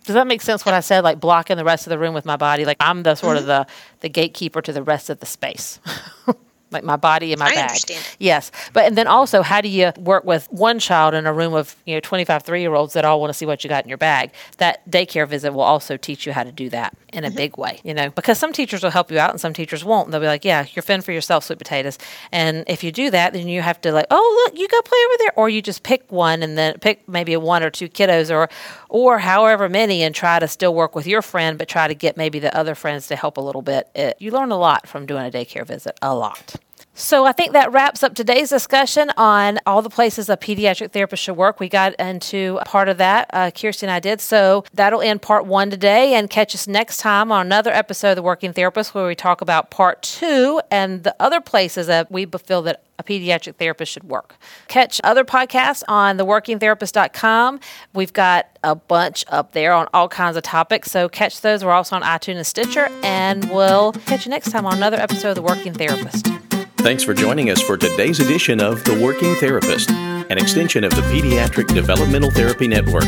Does 0.05 0.15
that 0.15 0.27
make 0.27 0.41
sense 0.41 0.65
what 0.65 0.75
I 0.75 0.81
said? 0.81 1.03
Like 1.03 1.19
blocking 1.19 1.57
the 1.57 1.65
rest 1.65 1.87
of 1.87 1.91
the 1.91 1.99
room 1.99 2.15
with 2.15 2.25
my 2.25 2.37
body? 2.37 2.65
Like 2.65 2.77
I'm 2.79 3.03
the 3.03 3.17
sort 3.17 3.37
of 3.37 3.43
mm-hmm. 3.43 3.49
the, 3.49 3.67
the 4.01 4.09
gatekeeper 4.09 4.63
to 4.63 4.73
the 4.73 4.83
rest 4.83 5.11
of 5.11 5.19
the 5.19 5.27
space. 5.27 5.81
like 6.71 6.85
my 6.85 6.97
body 6.97 7.33
and 7.33 7.39
my 7.39 7.47
I 7.47 7.55
bag. 7.55 7.71
understand. 7.71 8.05
Yes. 8.19 8.51
But 8.73 8.87
and 8.87 8.97
then 8.97 9.07
also 9.07 9.43
how 9.43 9.61
do 9.61 9.69
you 9.69 9.93
work 9.99 10.25
with 10.25 10.47
one 10.51 10.79
child 10.79 11.15
in 11.15 11.27
a 11.27 11.33
room 11.33 11.55
of, 11.55 11.77
you 11.87 11.95
know, 11.95 12.01
25 12.01 12.43
3-year-olds 12.43 12.93
that 12.95 13.05
all 13.05 13.21
want 13.21 13.31
to 13.31 13.35
see 13.35 13.47
what 13.47 13.63
you 13.65 13.69
got 13.69 13.85
in 13.85 13.89
your 13.89 13.99
bag? 13.99 14.33
That 14.59 14.89
daycare 14.91 15.29
visit 15.29 15.53
will 15.53 15.63
also 15.63 15.97
teach 15.97 16.27
you 16.27 16.33
how 16.33 16.43
to 16.43 16.53
do 16.53 16.69
that 16.71 16.97
in 17.13 17.25
a 17.25 17.31
big 17.31 17.57
way, 17.57 17.81
you 17.85 17.95
know. 17.95 18.11
Because 18.11 18.39
some 18.39 18.53
teachers 18.53 18.83
will 18.83 18.91
help 18.91 19.11
you 19.11 19.19
out 19.19 19.31
and 19.31 19.41
some 19.41 19.53
teachers 19.53 19.85
won't. 19.85 20.11
They'll 20.11 20.21
be 20.21 20.27
like, 20.27 20.45
"Yeah, 20.45 20.67
you're 20.75 20.83
fend 20.83 21.05
for 21.05 21.13
yourself, 21.13 21.45
sweet 21.45 21.59
potatoes." 21.59 21.99
And 22.33 22.65
if 22.67 22.83
you 22.83 22.93
do 22.93 23.11
that, 23.11 23.33
then 23.33 23.49
you 23.49 23.63
have 23.63 23.81
to 23.83 23.93
like, 23.93 24.07
"Oh, 24.11 24.45
look, 24.45 24.59
you 24.59 24.69
go 24.69 24.81
play 24.83 24.99
over 25.07 25.15
there." 25.19 25.33
Or 25.37 25.49
you 25.49 25.63
just 25.63 25.83
pick 25.83 26.11
one 26.11 26.43
and 26.43 26.59
then 26.59 26.79
pick 26.81 27.09
maybe 27.09 27.33
a 27.33 27.41
one 27.41 27.63
or 27.63 27.71
two 27.71 27.89
kiddos 27.89 28.31
or 28.31 28.49
or 28.89 29.19
however 29.19 29.69
many 29.69 30.03
and 30.03 30.15
try 30.15 30.39
to 30.39 30.49
still 30.49 30.75
work 30.75 30.95
with 30.95 31.07
your 31.07 31.23
friend 31.23 31.59
but 31.59 31.69
try 31.69 31.89
to 31.89 31.95
get 31.95 32.17
maybe 32.17 32.39
the 32.39 32.55
other 32.57 32.75
friends 32.75 33.07
to 33.09 33.17
help 33.17 33.37
a 33.37 33.41
little 33.41 33.63
bit. 33.63 33.89
It, 33.95 34.17
you 34.19 34.31
learn 34.31 34.51
a 34.51 34.59
lot 34.59 34.89
from 34.89 35.07
doing 35.07 35.27
a 35.27 35.31
daycare 35.31 35.67
visit, 35.67 35.99
a 36.03 36.15
lot. 36.15 36.57
So 36.99 37.27
I 37.27 37.33
think 37.33 37.53
that 37.53 37.71
wraps 37.73 38.03
up 38.03 38.15
today's 38.15 38.49
discussion 38.49 39.11
on 39.19 39.59
all 39.67 39.83
the 39.83 39.91
places 39.91 40.31
a 40.31 40.37
pediatric 40.39 40.93
therapist 40.93 41.23
should 41.23 41.37
work. 41.37 41.61
We 41.61 41.69
got 41.69 41.95
into 41.97 42.59
part 42.65 42.89
of 42.89 42.97
that. 42.97 43.29
Uh, 43.35 43.51
Kjirsti 43.51 43.83
and 43.83 43.91
I 43.91 44.01
did. 44.01 44.23
So 44.23 44.65
that'll 44.73 45.03
end 45.03 45.21
part 45.21 45.45
one 45.45 45.69
today, 45.69 46.15
and 46.15 46.31
catch 46.31 46.55
us 46.55 46.67
next 46.67 46.97
time 46.97 47.31
on 47.31 47.45
another 47.45 47.71
episode 47.71 48.13
of 48.13 48.17
The 48.17 48.23
Working 48.23 48.55
Therapist, 48.55 48.95
where 48.95 49.07
we 49.07 49.15
talk 49.15 49.43
about 49.43 49.71
part 49.71 50.01
two 50.01 50.59
and 50.71 51.05
the 51.05 51.15
other 51.21 51.43
places 51.43 51.87
that 51.87 52.11
we 52.11 52.25
feel 52.25 52.63
that 52.63 52.83
a 52.99 53.03
pediatric 53.03 53.57
therapist 53.57 53.93
should 53.93 54.05
work. 54.05 54.37
Catch 54.69 54.99
other 55.05 55.23
podcasts 55.23 55.83
on 55.87 56.17
theworkingtherapist.com. 56.17 57.61
We've 57.93 58.15
got 58.15 58.47
a 58.65 58.75
bunch 58.75 59.23
up 59.29 59.53
there 59.53 59.75
on 59.75 59.87
all 59.93 60.09
kinds 60.09 60.39
of 60.39 60.45
topics. 60.45 60.93
So 60.93 61.11
catch 61.11 61.43
those. 61.43 61.63
We're 61.63 61.73
also 61.73 61.95
on 61.95 62.01
iTunes 62.01 62.37
and 62.37 62.47
Stitcher. 62.47 62.89
And 63.03 63.51
we'll 63.51 63.93
catch 63.93 64.25
you 64.25 64.31
next 64.31 64.51
time 64.51 64.65
on 64.65 64.79
another 64.79 64.97
episode 64.97 65.31
of 65.31 65.35
The 65.35 65.43
Working 65.43 65.75
Therapist. 65.75 66.46
Thanks 66.87 67.03
for 67.03 67.15
joining 67.15 67.51
us 67.51 67.61
for 67.61 67.77
today's 67.77 68.21
edition 68.21 68.61
of 68.61 68.85
The 68.85 68.97
Working 69.03 69.35
Therapist, 69.35 69.91
an 69.91 70.39
extension 70.39 70.85
of 70.85 70.95
the 70.95 71.03
Pediatric 71.03 71.75
Developmental 71.75 72.31
Therapy 72.31 72.69
Network. 72.69 73.03